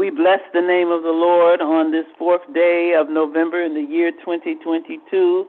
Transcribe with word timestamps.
We 0.00 0.08
bless 0.08 0.40
the 0.54 0.62
name 0.62 0.88
of 0.88 1.02
the 1.02 1.12
Lord 1.12 1.60
on 1.60 1.92
this 1.92 2.06
fourth 2.16 2.40
day 2.54 2.96
of 2.98 3.10
November 3.10 3.62
in 3.62 3.74
the 3.74 3.84
year 3.84 4.10
2022. 4.10 5.44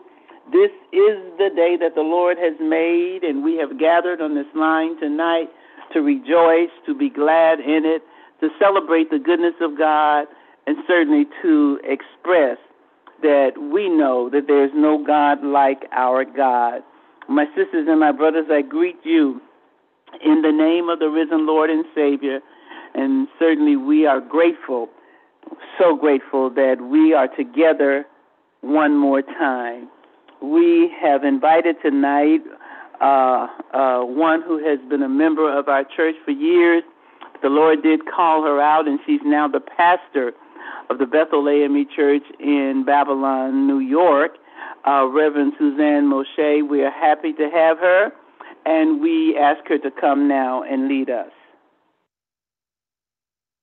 This 0.51 0.71
is 0.91 1.15
the 1.39 1.47
day 1.55 1.77
that 1.79 1.95
the 1.95 2.03
Lord 2.03 2.35
has 2.37 2.59
made, 2.59 3.23
and 3.23 3.45
we 3.45 3.55
have 3.55 3.79
gathered 3.79 4.19
on 4.19 4.35
this 4.35 4.51
line 4.53 4.99
tonight 4.99 5.47
to 5.93 6.01
rejoice, 6.01 6.67
to 6.85 6.93
be 6.93 7.09
glad 7.09 7.61
in 7.61 7.85
it, 7.85 8.03
to 8.41 8.49
celebrate 8.59 9.09
the 9.09 9.19
goodness 9.19 9.55
of 9.61 9.77
God, 9.77 10.27
and 10.67 10.75
certainly 10.85 11.27
to 11.41 11.79
express 11.85 12.57
that 13.21 13.55
we 13.55 13.87
know 13.87 14.29
that 14.31 14.47
there 14.47 14.65
is 14.65 14.71
no 14.75 15.01
God 15.01 15.45
like 15.45 15.87
our 15.93 16.25
God. 16.25 16.83
My 17.29 17.45
sisters 17.55 17.87
and 17.87 18.01
my 18.01 18.11
brothers, 18.11 18.47
I 18.51 18.63
greet 18.63 18.99
you 19.05 19.39
in 20.19 20.41
the 20.41 20.51
name 20.51 20.89
of 20.89 20.99
the 20.99 21.07
risen 21.07 21.47
Lord 21.47 21.69
and 21.69 21.85
Savior, 21.95 22.41
and 22.93 23.27
certainly 23.39 23.75
we 23.75 24.05
are 24.05 24.19
grateful, 24.19 24.89
so 25.77 25.95
grateful 25.95 26.49
that 26.51 26.81
we 26.81 27.13
are 27.13 27.27
together 27.27 28.05
one 28.61 28.95
more 28.95 29.21
time. 29.21 29.89
We 30.41 30.91
have 31.01 31.23
invited 31.23 31.75
tonight 31.81 32.41
uh, 32.99 33.47
uh, 33.73 34.01
one 34.01 34.41
who 34.41 34.63
has 34.63 34.79
been 34.89 35.01
a 35.01 35.09
member 35.09 35.57
of 35.57 35.67
our 35.67 35.83
church 35.83 36.15
for 36.23 36.31
years. 36.31 36.83
The 37.41 37.49
Lord 37.49 37.81
did 37.81 38.01
call 38.05 38.43
her 38.43 38.61
out, 38.61 38.87
and 38.87 38.99
she's 39.05 39.21
now 39.23 39.47
the 39.47 39.59
pastor 39.59 40.33
of 40.89 40.99
the 40.99 41.05
Bethel 41.05 41.49
AME 41.49 41.87
Church 41.95 42.23
in 42.39 42.83
Babylon, 42.85 43.65
New 43.65 43.79
York, 43.79 44.37
uh, 44.87 45.07
Reverend 45.07 45.53
Suzanne 45.57 46.05
Moshette. 46.05 46.67
We 46.67 46.83
are 46.83 46.91
happy 46.91 47.33
to 47.33 47.49
have 47.49 47.79
her, 47.79 48.11
and 48.65 49.01
we 49.01 49.37
ask 49.37 49.67
her 49.67 49.79
to 49.79 49.89
come 49.89 50.27
now 50.27 50.61
and 50.63 50.87
lead 50.87 51.09
us. 51.09 51.31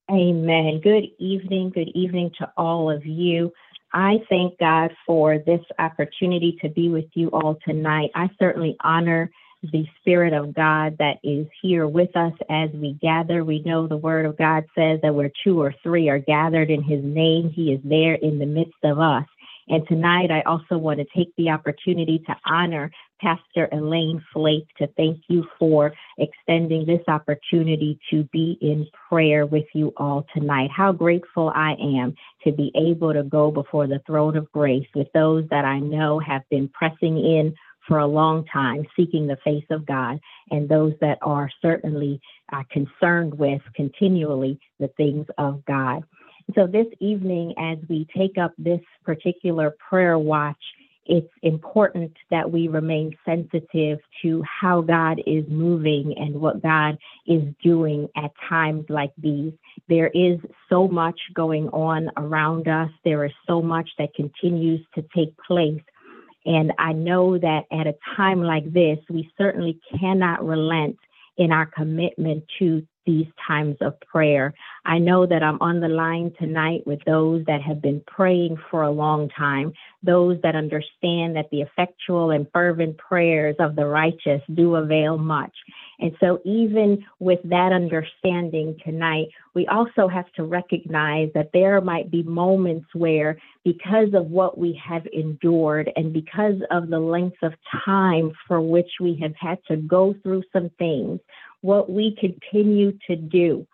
Amen. 0.09 0.81
Good 0.81 1.05
evening. 1.19 1.69
Good 1.69 1.89
evening 1.89 2.31
to 2.39 2.51
all 2.57 2.89
of 2.89 3.05
you. 3.05 3.53
I 3.93 4.17
thank 4.27 4.57
God 4.57 4.91
for 5.05 5.37
this 5.37 5.61
opportunity 5.77 6.57
to 6.63 6.69
be 6.69 6.89
with 6.89 7.05
you 7.13 7.27
all 7.29 7.59
tonight. 7.63 8.09
I 8.15 8.27
certainly 8.39 8.75
honor 8.81 9.29
the 9.61 9.85
Spirit 9.99 10.33
of 10.33 10.55
God 10.55 10.97
that 10.97 11.17
is 11.23 11.45
here 11.61 11.87
with 11.87 12.15
us 12.15 12.33
as 12.49 12.71
we 12.73 12.93
gather. 12.93 13.43
We 13.43 13.61
know 13.63 13.85
the 13.85 13.97
Word 13.97 14.25
of 14.25 14.35
God 14.35 14.65
says 14.73 14.99
that 15.03 15.13
where 15.13 15.31
two 15.43 15.61
or 15.61 15.75
three 15.83 16.09
are 16.09 16.17
gathered 16.17 16.71
in 16.71 16.81
His 16.81 17.03
name, 17.03 17.51
He 17.51 17.71
is 17.71 17.81
there 17.83 18.15
in 18.15 18.39
the 18.39 18.47
midst 18.47 18.83
of 18.83 18.99
us. 18.99 19.25
And 19.67 19.87
tonight, 19.87 20.31
I 20.31 20.41
also 20.41 20.79
want 20.79 20.99
to 20.99 21.05
take 21.15 21.35
the 21.37 21.51
opportunity 21.51 22.17
to 22.25 22.35
honor 22.45 22.89
Pastor 23.19 23.67
Elaine 23.71 24.23
Flake 24.33 24.67
to 24.77 24.87
thank 24.97 25.21
you 25.27 25.45
for 25.57 25.93
extending 26.17 26.85
this 26.85 27.01
opportunity 27.07 27.99
to 28.09 28.23
be 28.31 28.57
in 28.61 28.87
prayer 29.09 29.45
with 29.45 29.65
you 29.73 29.93
all 29.97 30.25
tonight. 30.33 30.69
How 30.75 30.91
grateful 30.91 31.51
I 31.55 31.73
am 31.73 32.15
to 32.43 32.51
be 32.51 32.71
able 32.75 33.13
to 33.13 33.23
go 33.23 33.51
before 33.51 33.87
the 33.87 34.01
throne 34.05 34.37
of 34.37 34.51
grace 34.51 34.87
with 34.95 35.07
those 35.13 35.45
that 35.49 35.65
I 35.65 35.79
know 35.79 36.19
have 36.19 36.43
been 36.49 36.69
pressing 36.69 37.17
in 37.17 37.53
for 37.87 37.99
a 37.99 38.07
long 38.07 38.45
time, 38.45 38.85
seeking 38.95 39.27
the 39.27 39.37
face 39.43 39.65
of 39.71 39.85
God, 39.85 40.19
and 40.51 40.69
those 40.69 40.93
that 41.01 41.17
are 41.21 41.49
certainly 41.61 42.21
uh, 42.53 42.63
concerned 42.71 43.33
with 43.37 43.61
continually 43.75 44.59
the 44.79 44.89
things 44.89 45.25
of 45.37 45.65
God. 45.65 46.03
So, 46.55 46.65
this 46.65 46.87
evening, 46.99 47.53
as 47.59 47.77
we 47.89 48.07
take 48.15 48.37
up 48.37 48.53
this 48.57 48.81
particular 49.03 49.75
prayer 49.89 50.17
watch, 50.17 50.57
it's 51.09 51.33
important 51.41 52.15
that 52.29 52.51
we 52.51 52.67
remain 52.67 53.17
sensitive 53.25 53.97
to 54.21 54.43
how 54.43 54.81
God 54.81 55.19
is 55.25 55.43
moving 55.49 56.13
and 56.15 56.35
what 56.35 56.61
God 56.61 56.99
is 57.25 57.41
doing 57.63 58.07
at 58.15 58.31
times 58.47 58.85
like 58.89 59.11
these. 59.17 59.51
There 59.89 60.11
is 60.13 60.39
so 60.69 60.87
much 60.87 61.19
going 61.33 61.67
on 61.69 62.11
around 62.15 62.67
us, 62.67 62.91
there 63.03 63.25
is 63.25 63.31
so 63.47 63.59
much 63.59 63.89
that 63.97 64.13
continues 64.13 64.85
to 64.93 65.03
take 65.15 65.35
place. 65.39 65.81
And 66.45 66.73
I 66.77 66.93
know 66.93 67.39
that 67.39 67.63
at 67.71 67.87
a 67.87 67.95
time 68.15 68.43
like 68.43 68.71
this, 68.71 68.99
we 69.09 69.31
certainly 69.35 69.79
cannot 69.99 70.45
relent 70.45 70.97
in 71.37 71.51
our 71.51 71.65
commitment 71.65 72.43
to 72.59 72.85
these 73.09 73.25
times 73.47 73.75
of 73.81 73.99
prayer. 74.01 74.53
I 74.85 74.99
know 74.99 75.25
that 75.25 75.41
I'm 75.41 75.59
on 75.61 75.79
the 75.79 75.87
line 75.87 76.31
tonight 76.37 76.85
with 76.85 76.99
those 77.07 77.43
that 77.47 77.59
have 77.63 77.81
been 77.81 78.03
praying 78.05 78.57
for 78.69 78.83
a 78.83 78.91
long 78.91 79.29
time, 79.29 79.73
those 80.03 80.37
that 80.43 80.55
understand 80.55 81.35
that 81.35 81.49
the 81.51 81.61
effectual 81.61 82.29
and 82.29 82.45
fervent 82.53 82.99
prayers 82.99 83.55
of 83.57 83.75
the 83.75 83.87
righteous 83.87 84.41
do 84.53 84.75
avail 84.75 85.17
much. 85.17 85.55
And 85.99 86.11
so, 86.19 86.39
even 86.45 87.03
with 87.19 87.39
that 87.45 87.71
understanding 87.73 88.77
tonight, 88.85 89.29
we 89.55 89.65
also 89.67 90.07
have 90.07 90.31
to 90.33 90.43
recognize 90.43 91.29
that 91.33 91.49
there 91.51 91.81
might 91.81 92.11
be 92.11 92.21
moments 92.23 92.85
where, 92.93 93.37
because 93.65 94.13
of 94.13 94.27
what 94.27 94.57
we 94.57 94.79
have 94.87 95.05
endured 95.11 95.91
and 95.95 96.13
because 96.13 96.61
of 96.69 96.89
the 96.89 96.99
length 96.99 97.37
of 97.41 97.53
time 97.83 98.31
for 98.47 98.61
which 98.61 98.91
we 99.01 99.17
have 99.21 99.33
had 99.35 99.57
to 99.67 99.77
go 99.77 100.13
through 100.23 100.43
some 100.53 100.69
things, 100.77 101.19
what 101.61 101.89
we 101.89 102.15
continue 102.19 102.97
to 103.07 103.15
do, 103.15 103.67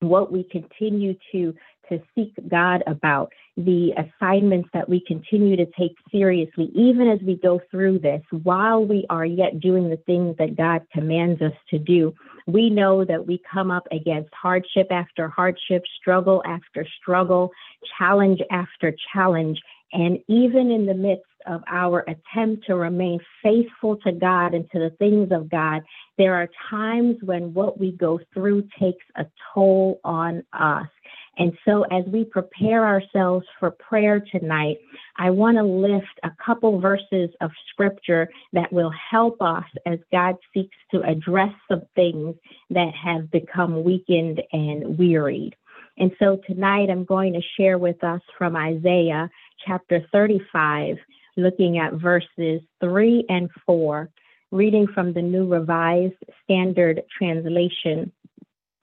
what 0.00 0.32
we 0.32 0.44
continue 0.44 1.14
to 1.32 1.54
to 1.88 2.00
seek 2.14 2.32
God 2.48 2.82
about, 2.86 3.32
the 3.56 3.92
assignments 3.92 4.68
that 4.72 4.88
we 4.88 5.00
continue 5.06 5.56
to 5.56 5.66
take 5.78 5.94
seriously, 6.10 6.70
even 6.74 7.08
as 7.08 7.20
we 7.20 7.36
go 7.36 7.60
through 7.70 7.98
this, 7.98 8.22
while 8.42 8.84
we 8.84 9.06
are 9.10 9.24
yet 9.24 9.60
doing 9.60 9.90
the 9.90 9.98
things 9.98 10.36
that 10.38 10.56
God 10.56 10.82
commands 10.92 11.40
us 11.42 11.52
to 11.70 11.78
do. 11.78 12.14
We 12.46 12.70
know 12.70 13.04
that 13.04 13.26
we 13.26 13.40
come 13.50 13.70
up 13.70 13.86
against 13.92 14.30
hardship 14.34 14.88
after 14.90 15.28
hardship, 15.28 15.82
struggle 16.00 16.42
after 16.46 16.86
struggle, 17.00 17.50
challenge 17.98 18.40
after 18.50 18.94
challenge. 19.12 19.60
And 19.92 20.18
even 20.28 20.70
in 20.70 20.86
the 20.86 20.94
midst 20.94 21.24
of 21.46 21.62
our 21.68 22.04
attempt 22.08 22.66
to 22.66 22.76
remain 22.76 23.20
faithful 23.42 23.96
to 23.98 24.12
God 24.12 24.54
and 24.54 24.70
to 24.70 24.78
the 24.78 24.90
things 24.98 25.28
of 25.32 25.50
God, 25.50 25.82
there 26.18 26.34
are 26.34 26.48
times 26.70 27.16
when 27.22 27.54
what 27.54 27.78
we 27.78 27.92
go 27.92 28.20
through 28.32 28.68
takes 28.78 29.04
a 29.16 29.26
toll 29.52 30.00
on 30.04 30.42
us. 30.52 30.88
And 31.36 31.56
so, 31.64 31.82
as 31.90 32.04
we 32.06 32.24
prepare 32.24 32.86
ourselves 32.86 33.44
for 33.58 33.72
prayer 33.72 34.20
tonight, 34.20 34.78
I 35.18 35.30
want 35.30 35.56
to 35.56 35.64
lift 35.64 36.20
a 36.22 36.30
couple 36.44 36.80
verses 36.80 37.30
of 37.40 37.50
scripture 37.70 38.28
that 38.52 38.72
will 38.72 38.92
help 39.10 39.42
us 39.42 39.64
as 39.84 39.98
God 40.12 40.36
seeks 40.52 40.76
to 40.92 41.02
address 41.02 41.52
some 41.68 41.82
things 41.96 42.36
that 42.70 42.92
have 42.94 43.30
become 43.30 43.82
weakened 43.82 44.42
and 44.52 44.96
wearied. 44.96 45.56
And 45.98 46.12
so, 46.18 46.40
tonight 46.46 46.88
I'm 46.88 47.04
going 47.04 47.32
to 47.32 47.42
share 47.56 47.78
with 47.78 48.02
us 48.04 48.20
from 48.38 48.54
Isaiah 48.54 49.28
chapter 49.66 50.06
35, 50.12 50.96
looking 51.36 51.78
at 51.78 51.94
verses 51.94 52.60
3 52.80 53.26
and 53.28 53.50
4, 53.66 54.10
reading 54.50 54.86
from 54.86 55.12
the 55.12 55.22
New 55.22 55.46
Revised 55.46 56.14
Standard 56.44 57.02
Translation. 57.16 58.12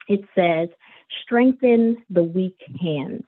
It 0.08 0.22
says, 0.36 0.70
Strengthen 1.24 1.98
the 2.10 2.24
weak 2.24 2.60
hands 2.82 3.24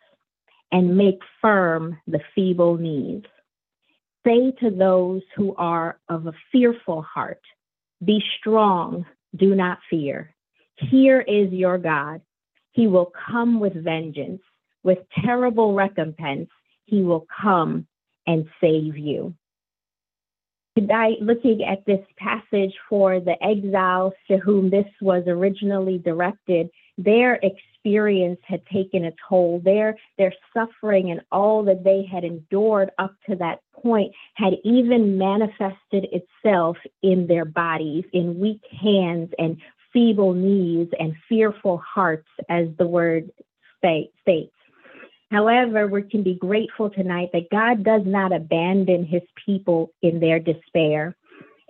and 0.72 0.98
make 0.98 1.20
firm 1.42 1.98
the 2.08 2.20
feeble 2.34 2.78
knees. 2.78 3.24
Say 4.26 4.52
to 4.62 4.70
those 4.70 5.22
who 5.36 5.54
are 5.56 6.00
of 6.10 6.28
a 6.28 6.34
fearful 6.52 7.02
heart, 7.02 7.42
Be 8.04 8.24
strong, 8.40 9.06
do 9.36 9.56
not 9.56 9.80
fear. 9.90 10.34
Here 10.76 11.22
is 11.22 11.52
your 11.52 11.78
God. 11.78 12.22
He 12.72 12.88
will 12.88 13.12
come 13.30 13.60
with 13.60 13.74
vengeance, 13.84 14.42
with 14.84 15.00
terrible 15.24 15.74
recompense. 15.74 16.50
He 16.86 17.04
will 17.04 17.28
come 17.42 17.88
and 18.28 18.48
save 18.62 18.98
you. 18.98 19.34
Tonight, 20.78 21.18
looking 21.22 21.64
at 21.64 21.86
this 21.86 22.04
passage 22.18 22.74
for 22.90 23.20
the 23.20 23.36
exiles 23.44 24.14
to 24.28 24.38
whom 24.38 24.72
this 24.72 24.88
was 25.02 25.24
originally 25.28 26.00
directed, 26.00 26.68
their 26.98 27.40
experience 27.44 28.40
had 28.44 28.66
taken 28.66 29.06
a 29.06 29.12
toll. 29.30 29.62
Their, 29.64 29.98
their 30.18 30.34
suffering 30.52 31.12
and 31.12 31.22
all 31.32 31.64
that 31.66 31.84
they 31.84 32.04
had 32.12 32.24
endured 32.24 32.90
up 32.98 33.14
to 33.30 33.36
that 33.36 33.60
point 33.84 34.14
had 34.34 34.54
even 34.64 35.18
manifested 35.18 36.08
itself 36.12 36.78
in 37.04 37.28
their 37.28 37.46
bodies, 37.46 38.06
in 38.12 38.40
weak 38.40 38.62
hands 38.82 39.30
and 39.38 39.58
feeble 39.92 40.34
knees 40.34 40.88
and 41.00 41.14
fearful 41.30 41.78
hearts, 41.78 42.28
as 42.50 42.68
the 42.80 42.88
word 42.88 43.30
states. 43.78 44.56
However, 45.34 45.88
we 45.88 46.04
can 46.04 46.22
be 46.22 46.36
grateful 46.36 46.92
tonight 46.92 47.30
that 47.34 47.50
God 47.50 47.84
does 47.84 48.04
not 48.06 48.32
abandon 48.32 49.04
his 49.04 49.24
people 49.44 49.92
in 50.04 50.20
their 50.20 50.38
despair. 50.38 51.16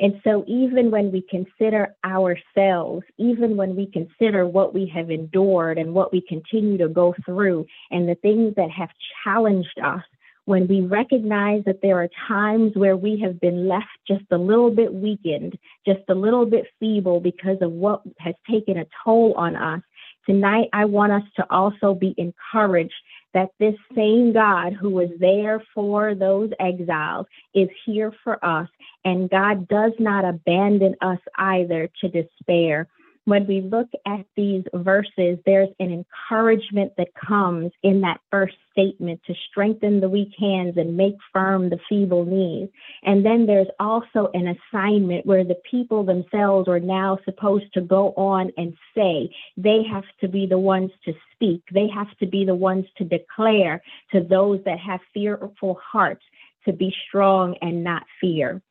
And 0.02 0.20
so, 0.22 0.44
even 0.48 0.92
when 0.92 1.14
we 1.14 1.22
consider 1.30 1.96
ourselves, 2.04 3.06
even 3.18 3.56
when 3.56 3.74
we 3.78 3.86
consider 3.86 4.46
what 4.46 4.74
we 4.74 4.92
have 4.94 5.10
endured 5.10 5.78
and 5.78 5.94
what 5.94 6.12
we 6.12 6.20
continue 6.28 6.78
to 6.80 6.90
go 6.90 7.16
through 7.24 7.66
and 7.90 8.10
the 8.10 8.16
things 8.16 8.54
that 8.58 8.70
have 8.70 8.90
challenged 9.24 9.80
us, 9.82 10.04
when 10.44 10.68
we 10.68 10.82
recognize 10.82 11.64
that 11.64 11.82
there 11.82 12.02
are 12.04 12.10
times 12.28 12.74
where 12.76 12.98
we 12.98 13.18
have 13.22 13.40
been 13.40 13.70
left 13.70 13.88
just 14.06 14.26
a 14.32 14.38
little 14.38 14.72
bit 14.72 14.94
weakened, 14.94 15.58
just 15.88 16.02
a 16.10 16.16
little 16.16 16.46
bit 16.46 16.66
feeble 16.82 17.22
because 17.22 17.60
of 17.62 17.72
what 17.72 18.02
has 18.20 18.36
taken 18.46 18.78
a 18.78 18.86
toll 19.06 19.34
on 19.38 19.56
us, 19.56 19.82
Tonight, 20.26 20.70
I 20.72 20.86
want 20.86 21.12
us 21.12 21.24
to 21.36 21.46
also 21.50 21.94
be 21.94 22.16
encouraged 22.18 22.94
that 23.34 23.50
this 23.60 23.76
same 23.96 24.34
God 24.34 24.74
who 24.74 24.90
was 24.90 25.10
there 25.20 25.64
for 25.74 26.16
those 26.16 26.52
exiles 26.60 27.26
is 27.54 27.70
here 27.86 28.14
for 28.24 28.44
us, 28.46 28.70
and 29.06 29.30
God 29.30 29.68
does 29.68 29.94
not 30.00 30.26
abandon 30.26 30.96
us 31.02 31.20
either 31.38 31.90
to 32.02 32.10
despair 32.10 32.88
when 33.26 33.48
we 33.48 33.62
look 33.62 33.88
at 34.06 34.26
these 34.36 34.64
verses, 34.74 35.38
there's 35.46 35.70
an 35.80 35.92
encouragement 36.30 36.94
that 36.98 37.14
comes 37.14 37.72
in 37.82 38.02
that 38.02 38.20
first 38.30 38.56
statement 38.72 39.22
to 39.26 39.34
strengthen 39.50 40.00
the 40.00 40.10
weak 40.10 40.34
hands 40.38 40.74
and 40.78 40.98
make 40.98 41.16
firm 41.32 41.70
the 41.70 41.80
feeble 41.88 42.26
knees. 42.26 42.70
And 43.04 43.26
then 43.26 43.46
there's 43.46 43.68
also 43.80 44.30
an 44.34 44.56
assignment 44.56 45.26
where 45.26 45.44
the 45.44 45.62
people 45.70 46.04
themselves 46.04 46.68
are 46.68 46.80
now 46.80 47.18
supposed 47.24 47.74
to 47.74 47.82
go 47.82 48.14
on 48.18 48.52
and 48.58 48.74
say, 48.96 49.34
they 49.56 49.84
have 49.90 50.06
to 50.22 50.28
be 50.28 50.46
the 50.46 50.60
ones 50.60 50.92
to 51.06 51.14
speak. 51.34 51.62
They 51.74 51.88
have 51.94 52.16
to 52.18 52.26
be 52.26 52.46
the 52.46 52.56
ones 52.56 52.86
to 52.98 53.06
declare 53.06 53.82
to 54.12 54.22
those 54.22 54.60
that 54.66 54.80
have 54.80 55.00
fearful 55.14 55.80
hearts 55.92 56.24
to 56.66 56.74
be 56.74 56.94
strong 57.08 57.56
and 57.62 57.84
not 57.84 58.04
fear. 58.20 58.62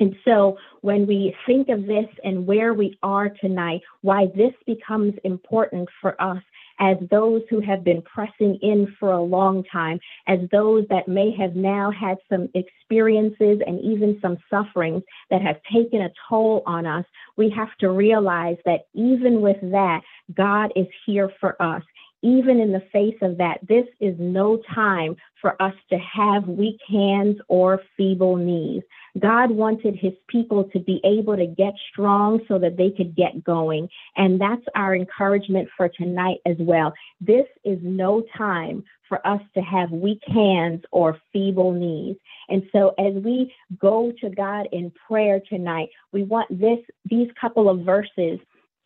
And 0.00 0.14
so 0.24 0.58
when 0.80 1.06
we 1.06 1.34
think 1.46 1.68
of 1.68 1.86
this 1.86 2.06
and 2.24 2.46
where 2.46 2.74
we 2.74 2.98
are 3.02 3.28
tonight, 3.28 3.82
why 4.02 4.26
this 4.34 4.52
becomes 4.66 5.14
important 5.24 5.88
for 6.00 6.20
us 6.20 6.42
as 6.80 6.96
those 7.10 7.42
who 7.50 7.60
have 7.60 7.84
been 7.84 8.02
pressing 8.02 8.58
in 8.62 8.94
for 8.98 9.12
a 9.12 9.22
long 9.22 9.62
time, 9.70 10.00
as 10.26 10.40
those 10.50 10.84
that 10.90 11.06
may 11.08 11.30
have 11.30 11.54
now 11.54 11.90
had 11.90 12.18
some 12.28 12.48
experiences 12.54 13.60
and 13.66 13.80
even 13.80 14.18
some 14.20 14.36
sufferings 14.50 15.02
that 15.30 15.40
have 15.40 15.56
taken 15.72 16.02
a 16.02 16.10
toll 16.28 16.62
on 16.66 16.86
us, 16.86 17.04
we 17.36 17.48
have 17.50 17.74
to 17.78 17.90
realize 17.90 18.56
that 18.64 18.86
even 18.94 19.40
with 19.40 19.60
that, 19.62 20.00
God 20.34 20.72
is 20.74 20.86
here 21.06 21.30
for 21.40 21.60
us 21.62 21.82
even 22.24 22.58
in 22.58 22.72
the 22.72 22.82
face 22.90 23.18
of 23.20 23.36
that, 23.36 23.58
this 23.68 23.84
is 24.00 24.16
no 24.18 24.58
time 24.74 25.14
for 25.42 25.60
us 25.60 25.74
to 25.90 25.98
have 25.98 26.48
weak 26.48 26.80
hands 26.88 27.36
or 27.48 27.82
feeble 27.98 28.36
knees. 28.36 28.82
God 29.18 29.50
wanted 29.50 29.94
his 29.94 30.14
people 30.26 30.64
to 30.72 30.80
be 30.80 31.02
able 31.04 31.36
to 31.36 31.46
get 31.46 31.74
strong 31.92 32.40
so 32.48 32.58
that 32.58 32.78
they 32.78 32.90
could 32.90 33.14
get 33.14 33.44
going. 33.44 33.90
And 34.16 34.40
that's 34.40 34.64
our 34.74 34.96
encouragement 34.96 35.68
for 35.76 35.90
tonight 35.90 36.38
as 36.46 36.56
well. 36.58 36.94
This 37.20 37.44
is 37.62 37.78
no 37.82 38.24
time 38.38 38.84
for 39.06 39.24
us 39.26 39.42
to 39.52 39.60
have 39.60 39.90
weak 39.90 40.22
hands 40.26 40.82
or 40.92 41.18
feeble 41.30 41.72
knees. 41.72 42.16
And 42.48 42.62
so 42.72 42.94
as 42.98 43.22
we 43.22 43.54
go 43.78 44.12
to 44.22 44.30
God 44.30 44.66
in 44.72 44.90
prayer 45.06 45.42
tonight, 45.46 45.90
we 46.12 46.22
want 46.22 46.48
this 46.58 46.78
these 47.04 47.28
couple 47.38 47.68
of 47.68 47.84
verses 47.84 48.40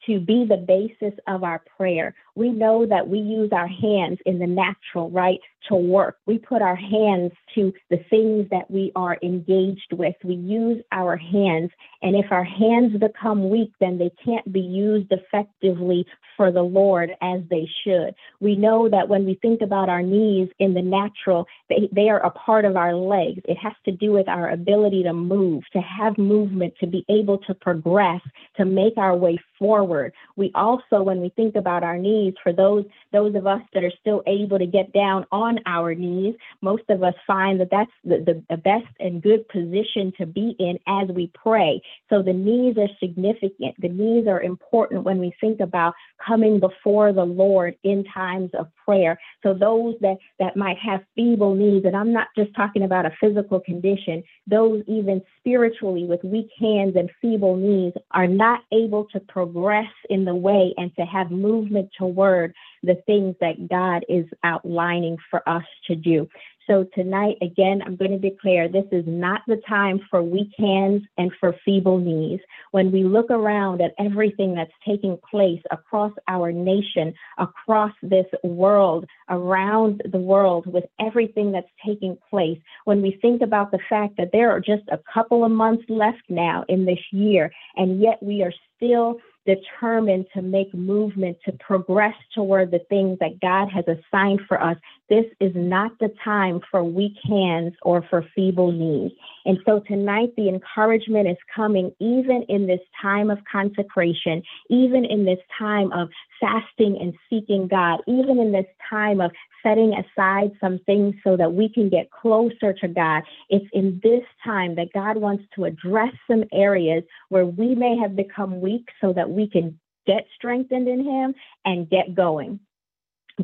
to 0.07 0.21
be 0.21 0.45
the 0.49 0.57
basis 0.57 1.19
of 1.27 1.45
our 1.45 1.63
prayer. 1.77 2.15
We 2.35 2.51
know 2.51 2.87
that 2.87 3.09
we 3.09 3.19
use 3.19 3.51
our 3.53 3.67
hands 3.67 4.19
in 4.25 4.39
the 4.39 4.47
natural, 4.47 5.11
right, 5.11 5.41
to 5.69 5.75
work. 5.75 6.19
We 6.27 6.39
put 6.39 6.63
our 6.63 6.77
hands 6.77 7.33
to 7.55 7.73
the 7.91 7.99
things 8.09 8.47
that 8.51 8.71
we 8.71 8.93
are 8.95 9.19
engaged 9.23 9.93
with. 9.93 10.15
We 10.25 10.35
use 10.35 10.83
our 10.93 11.17
hands. 11.17 11.71
And 12.03 12.15
if 12.15 12.31
our 12.31 12.45
hands 12.45 12.97
become 12.99 13.51
weak, 13.51 13.73
then 13.81 13.99
they 13.99 14.11
can't 14.25 14.51
be 14.53 14.61
used 14.61 15.11
effectively 15.11 16.07
for 16.37 16.53
the 16.53 16.63
Lord 16.63 17.11
as 17.21 17.41
they 17.51 17.69
should. 17.85 18.15
We 18.41 18.55
know 18.55 18.89
that 18.89 19.09
when 19.09 19.27
we 19.27 19.35
think 19.43 19.61
about 19.61 19.89
our 19.89 20.03
knees 20.03 20.49
in 20.59 20.75
the 20.75 20.83
natural, 20.83 21.47
they, 21.69 21.89
they 21.93 22.09
are 22.09 22.25
a 22.25 22.31
part 22.31 22.65
of 22.65 22.77
our 22.77 22.95
legs. 22.95 23.43
It 23.47 23.59
has 23.59 23.75
to 23.85 23.93
do 23.93 24.13
with 24.13 24.29
our 24.29 24.51
ability 24.51 25.03
to 25.03 25.13
move, 25.13 25.65
to 25.73 25.81
have 25.81 26.17
movement, 26.17 26.75
to 26.81 26.87
be 26.87 27.05
able 27.09 27.39
to 27.39 27.55
progress, 27.55 28.21
to 28.57 28.65
make 28.65 28.97
our 28.97 29.17
way 29.17 29.39
forward. 29.59 30.13
We 30.37 30.51
also, 30.55 31.03
when 31.03 31.21
we 31.21 31.31
think 31.31 31.57
about 31.57 31.83
our 31.83 31.99
knees, 31.99 32.35
for 32.43 32.53
those 32.53 32.85
those 33.13 33.35
of 33.35 33.47
us 33.47 33.61
that 33.75 33.85
are 33.85 33.93
still 34.01 34.23
able 34.27 34.59
to 34.59 34.67
get 34.67 34.93
down 34.93 35.27
on 35.33 35.59
our 35.67 35.95
knees, 35.95 36.35
most 36.61 36.85
of 36.89 37.03
us 37.03 37.15
find 37.27 37.61
that 37.61 37.71
that's 37.71 37.91
the, 38.05 38.43
the, 38.49 38.57
best 38.59 38.87
and 39.01 39.23
good 39.23 39.49
position 39.49 40.13
to 40.19 40.27
be 40.27 40.55
in 40.59 40.79
as 40.87 41.09
we 41.09 41.31
pray. 41.35 41.81
So 42.11 42.23
the 42.23 42.33
knees 42.33 42.77
are 42.77 42.89
significant. 43.01 43.77
The 43.79 43.89
knees 43.89 44.27
are 44.27 44.43
important 44.43 45.05
when 45.05 45.19
we 45.19 45.33
think 45.41 45.61
about 45.61 45.95
coming 46.25 46.61
before 46.61 47.13
the 47.13 47.25
Lord 47.25 47.77
in 47.83 48.05
times 48.05 48.51
of 48.59 48.69
prayer. 48.89 49.21
So 49.43 49.53
those 49.53 49.97
that 50.01 50.17
that 50.39 50.57
might 50.57 50.79
have 50.79 51.03
feeble 51.15 51.55
knees, 51.55 51.83
and 51.85 51.95
I'm 51.95 52.11
not 52.11 52.29
just 52.35 52.55
talking 52.55 52.85
about 52.85 53.05
a 53.05 53.13
physical 53.21 53.61
condition, 53.61 54.23
those 54.47 54.83
even 54.87 55.21
spiritually 55.39 56.07
with 56.07 56.25
weak 56.25 56.49
hands 56.59 56.97
and 56.97 57.11
feeble 57.21 57.57
knees 57.57 57.93
are 58.13 58.27
not 58.27 58.63
able 58.73 59.05
to 59.13 59.21
progress 59.21 59.93
in 60.09 60.25
the 60.25 60.35
way 60.35 60.73
and 60.79 60.91
to 60.97 61.03
have 61.03 61.31
movement 61.31 61.91
toward 61.99 62.55
the 62.83 62.95
things 63.07 63.37
that 63.43 63.69
God 63.69 64.07
is 64.09 64.25
outlining 64.43 65.19
for 65.31 65.47
us 65.47 65.65
to 65.87 65.95
do. 65.95 66.27
So 66.69 66.85
tonight, 66.95 67.39
again, 67.41 67.83
I'm 67.85 67.97
going 67.97 68.11
to 68.11 68.19
declare 68.19 68.69
this 68.69 68.85
is 68.93 69.05
not 69.07 69.41
the 69.47 69.57
time 69.67 70.01
for 70.11 70.23
weak 70.23 70.51
hands 70.59 71.03
and 71.17 71.33
for 71.41 71.57
feeble 71.65 71.97
knees. 71.97 72.41
When 72.73 72.93
we 72.93 73.05
look 73.05 73.31
around 73.31 73.81
at 73.81 73.95
everything 73.99 74.55
that's 74.55 74.71
taking 74.87 75.19
place 75.31 75.63
across 75.71 76.13
our 76.29 76.53
nation, 76.53 77.15
across 77.39 77.93
this 78.03 78.27
world, 78.45 79.07
around 79.31 80.03
the 80.13 80.19
world, 80.19 80.67
with 80.71 80.85
everything 81.01 81.53
that's 81.53 81.71
taking 81.85 82.19
place, 82.29 82.59
when 82.85 83.01
we 83.01 83.19
think 83.23 83.41
about 83.41 83.71
the 83.71 83.81
fact 83.89 84.19
that 84.19 84.33
there 84.33 84.51
are 84.51 84.61
just 84.61 84.83
a 84.93 85.01
couple 85.13 85.45
of 85.45 85.51
months 85.51 85.85
left 85.89 86.23
now 86.29 86.67
in 86.69 86.85
this 86.85 87.01
year, 87.13 87.51
and 87.77 87.99
yet 87.99 88.23
we 88.23 88.43
are 88.43 88.53
still 88.77 89.17
determined 89.49 90.27
to 90.35 90.43
make 90.43 90.73
movement 90.75 91.39
to 91.47 91.53
progress 91.53 92.15
toward 92.35 92.71
the 92.71 92.81
things 92.91 93.19
that 93.19 93.41
God 93.41 93.69
has 93.71 93.85
assigned 93.89 94.43
for 94.47 94.63
us. 94.63 94.77
This 95.09 95.25
is 95.41 95.53
not 95.55 95.93
the 96.01 96.13
time 96.23 96.61
for 96.71 96.85
weak 96.85 97.17
hands 97.27 97.73
or 97.81 98.05
for 98.11 98.27
feeble 98.35 98.73
knees. 98.73 99.13
And 99.47 99.59
so 99.65 99.81
tonight, 99.81 100.35
the 100.37 100.51
encouragement 100.51 101.29
is 101.29 101.39
coming 101.57 101.91
even 101.99 102.45
in 102.51 102.67
this 102.67 102.83
time 103.01 103.31
of 103.31 103.39
consecration, 103.51 104.43
even 104.69 105.07
in 105.07 105.25
this 105.25 105.41
time 105.59 105.93
of 105.93 106.11
fasting 106.39 106.99
and 107.01 107.15
seeking 107.31 107.69
God, 107.69 108.01
even 108.07 108.39
in 108.39 108.53
this 108.53 108.67
time 108.91 109.23
of 109.23 109.31
setting 109.63 109.95
aside 109.95 110.53
some 110.61 110.79
things 110.87 111.15
so 111.25 111.37
that 111.37 111.53
we 111.53 111.69
can 111.69 111.89
get 111.89 112.11
closer 112.11 112.73
to 112.73 112.89
God. 112.89 113.23
It's 113.49 113.67
in 113.73 114.01
this 114.03 114.25
time 114.45 114.75
that 114.77 114.93
God 114.93 115.17
wants 115.17 115.45
to 115.55 115.65
address 115.65 116.13
some 116.31 116.45
areas 116.53 117.05
where 117.29 117.47
we 117.47 117.75
may 117.75 117.97
have 117.97 118.17
become 118.17 118.61
weak 118.61 118.89
so 119.01 119.13
that 119.13 119.31
we 119.31 119.49
can 119.49 119.79
get 120.07 120.27
strengthened 120.35 120.89
in 120.89 121.05
Him 121.05 121.35
and 121.65 121.89
get 121.89 122.15
going 122.15 122.61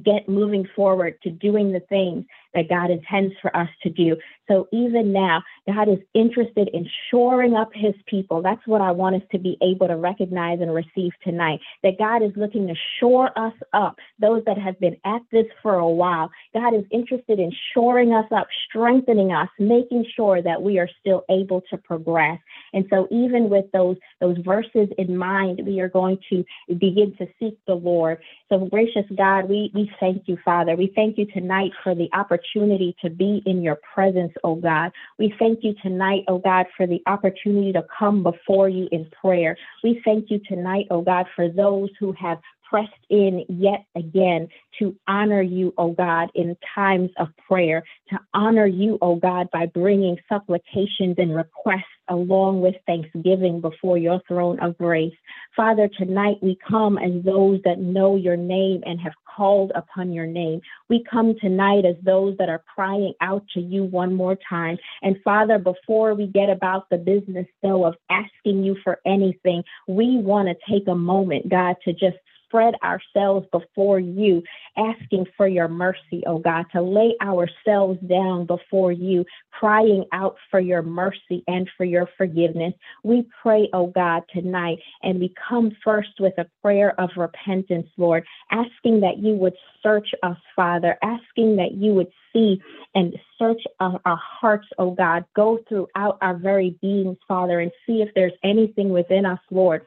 get 0.04 0.28
moving 0.28 0.66
forward 0.75 1.14
to 1.23 1.30
doing 1.30 1.73
the 1.73 1.80
things 1.80 2.25
that 2.54 2.68
God 2.68 2.90
intends 2.90 3.34
for 3.40 3.54
us 3.56 3.68
to 3.82 3.90
do. 3.90 4.16
So 4.49 4.68
even 4.73 5.12
now, 5.12 5.42
God 5.66 5.88
is 5.88 5.99
interested 6.12 6.68
in 6.73 6.88
shoring 7.11 7.54
up 7.54 7.70
his 7.75 7.94
people. 8.06 8.42
That's 8.42 8.64
what 8.66 8.80
I 8.80 8.90
want 8.90 9.16
us 9.16 9.23
to 9.32 9.38
be 9.38 9.56
able 9.62 9.88
to 9.88 9.96
recognize 9.96 10.61
and 10.61 10.75
receive 10.75 11.12
tonight. 11.23 11.61
That 11.82 11.99
God 11.99 12.23
is 12.23 12.32
looking 12.37 12.66
to 12.68 12.75
shore 13.00 13.37
us 13.38 13.54
up, 13.73 13.96
those 14.18 14.42
that 14.46 14.58
have 14.58 14.78
been 14.80 14.96
at 15.04 15.23
this 15.32 15.46
for 15.62 15.75
a 15.75 15.88
while. 15.88 16.30
God 16.52 16.75
is 16.75 16.84
interested 16.90 17.38
in 17.38 17.52
shoring 17.73 18.12
us 18.12 18.26
up, 18.32 18.46
strengthening 18.68 19.32
us, 19.32 19.49
making 19.58 20.04
sure 20.14 20.42
that 20.42 20.61
we 20.61 20.78
are 20.78 20.88
still 21.00 21.25
able 21.30 21.62
to 21.70 21.78
progress. 21.78 22.38
And 22.73 22.84
so 22.90 23.08
even 23.11 23.49
with 23.49 23.66
those 23.73 23.96
those 24.20 24.37
verses 24.44 24.88
in 24.99 25.16
mind, 25.16 25.61
we 25.66 25.80
are 25.80 25.88
going 25.88 26.18
to 26.30 26.44
begin 26.68 27.14
to 27.18 27.26
seek 27.40 27.58
the 27.66 27.75
Lord. 27.75 28.18
So 28.50 28.66
gracious 28.66 29.06
God, 29.16 29.49
we 29.49 29.70
we 29.75 29.90
thank 30.00 30.25
you, 30.26 30.37
Father. 30.44 30.76
We 30.76 30.92
thank 30.94 31.16
you 31.16 31.26
tonight 31.26 31.73
for 31.82 31.94
the 31.94 32.08
opportunity 32.12 32.43
to 32.54 33.10
be 33.10 33.42
in 33.46 33.62
your 33.62 33.78
presence, 33.94 34.32
oh 34.44 34.56
God. 34.56 34.92
We 35.18 35.34
thank 35.38 35.60
you 35.62 35.74
tonight, 35.82 36.24
oh 36.28 36.38
God, 36.38 36.66
for 36.76 36.86
the 36.86 37.02
opportunity 37.06 37.72
to 37.72 37.84
come 37.96 38.22
before 38.22 38.68
you 38.68 38.88
in 38.92 39.10
prayer. 39.20 39.56
We 39.82 40.00
thank 40.04 40.30
you 40.30 40.40
tonight, 40.48 40.86
oh 40.90 41.02
God, 41.02 41.26
for 41.34 41.48
those 41.48 41.90
who 41.98 42.12
have 42.12 42.38
pressed 42.68 42.92
in 43.11 43.44
yet 43.49 43.85
again 43.94 44.49
to 44.78 44.97
honor 45.06 45.42
you, 45.42 45.73
O 45.78 45.92
God, 45.92 46.30
in 46.35 46.56
times 46.75 47.11
of 47.18 47.28
prayer, 47.49 47.85
to 48.11 48.18
honor 48.33 48.66
you, 48.66 48.99
O 49.02 49.16
God, 49.16 49.49
by 49.52 49.66
bringing 49.66 50.16
supplications 50.28 51.16
and 51.18 51.35
requests 51.35 51.85
along 52.09 52.61
with 52.61 52.75
thanksgiving 52.87 53.61
before 53.61 53.97
your 53.97 54.21
throne 54.28 54.59
of 54.61 54.76
grace. 54.76 55.14
Father, 55.56 55.88
tonight 55.97 56.37
we 56.42 56.59
come 56.68 56.99
as 56.99 57.23
those 57.25 57.61
that 57.64 57.78
know 57.78 58.16
your 58.16 58.37
name 58.37 58.83
and 58.85 59.00
have 59.00 59.14
called 59.37 59.73
upon 59.75 60.12
your 60.12 60.26
name. 60.26 60.61
We 60.88 61.04
come 61.11 61.35
tonight 61.40 61.85
as 61.85 61.97
those 62.02 62.37
that 62.38 62.49
are 62.49 62.62
crying 62.75 63.14
out 63.21 63.44
to 63.54 63.61
you 63.61 63.85
one 63.85 64.14
more 64.14 64.37
time. 64.49 64.76
And 65.02 65.16
Father, 65.25 65.59
before 65.59 66.14
we 66.14 66.26
get 66.26 66.50
about 66.50 66.88
the 66.90 66.99
business, 66.99 67.47
though, 67.62 67.85
of 67.85 67.94
asking 68.11 68.64
you 68.64 68.76
for 68.85 69.00
anything, 69.06 69.62
we 69.88 70.18
want 70.18 70.49
to 70.49 70.73
take 70.73 70.88
a 70.88 70.94
moment, 70.94 71.49
God, 71.49 71.76
to 71.85 71.92
just 71.92 72.16
spread 72.54 72.75
ourselves 72.84 73.46
before 73.50 73.99
you, 73.99 74.40
asking 74.76 75.26
for 75.37 75.49
your 75.49 75.66
mercy, 75.66 76.23
oh 76.26 76.38
God, 76.38 76.64
to 76.73 76.80
lay 76.80 77.14
ourselves 77.20 77.99
down 78.08 78.46
before 78.46 78.92
you, 78.92 79.25
crying 79.50 80.04
out 80.12 80.37
for 80.52 80.61
your 80.61 80.82
mercy 80.82 81.42
and 81.49 81.68
for 81.76 81.84
your 81.84 82.08
forgiveness. 82.16 82.73
We 83.02 83.26
pray, 83.42 83.68
oh 83.73 83.88
God, 83.88 84.23
tonight, 84.32 84.78
and 85.02 85.18
we 85.18 85.34
come 85.49 85.73
first 85.82 86.20
with 86.20 86.34
a 86.38 86.46
prayer 86.62 86.99
of 87.00 87.11
repentance, 87.16 87.88
Lord, 87.96 88.25
asking 88.52 89.00
that 89.00 89.18
you 89.18 89.34
would 89.34 89.54
search 89.82 90.11
us, 90.23 90.38
Father, 90.54 90.96
asking 91.02 91.56
that 91.56 91.73
you 91.73 91.92
would 91.94 92.12
see 92.32 92.62
and 92.94 93.16
search 93.37 93.62
our, 93.80 94.00
our 94.04 94.20
hearts, 94.23 94.68
oh 94.78 94.92
God, 94.92 95.25
go 95.34 95.58
throughout 95.68 96.18
our 96.20 96.37
very 96.37 96.76
beings, 96.80 97.18
Father, 97.26 97.58
and 97.58 97.73
see 97.84 98.00
if 98.00 98.11
there's 98.14 98.32
anything 98.44 98.90
within 98.90 99.26
us, 99.26 99.40
Lord 99.50 99.84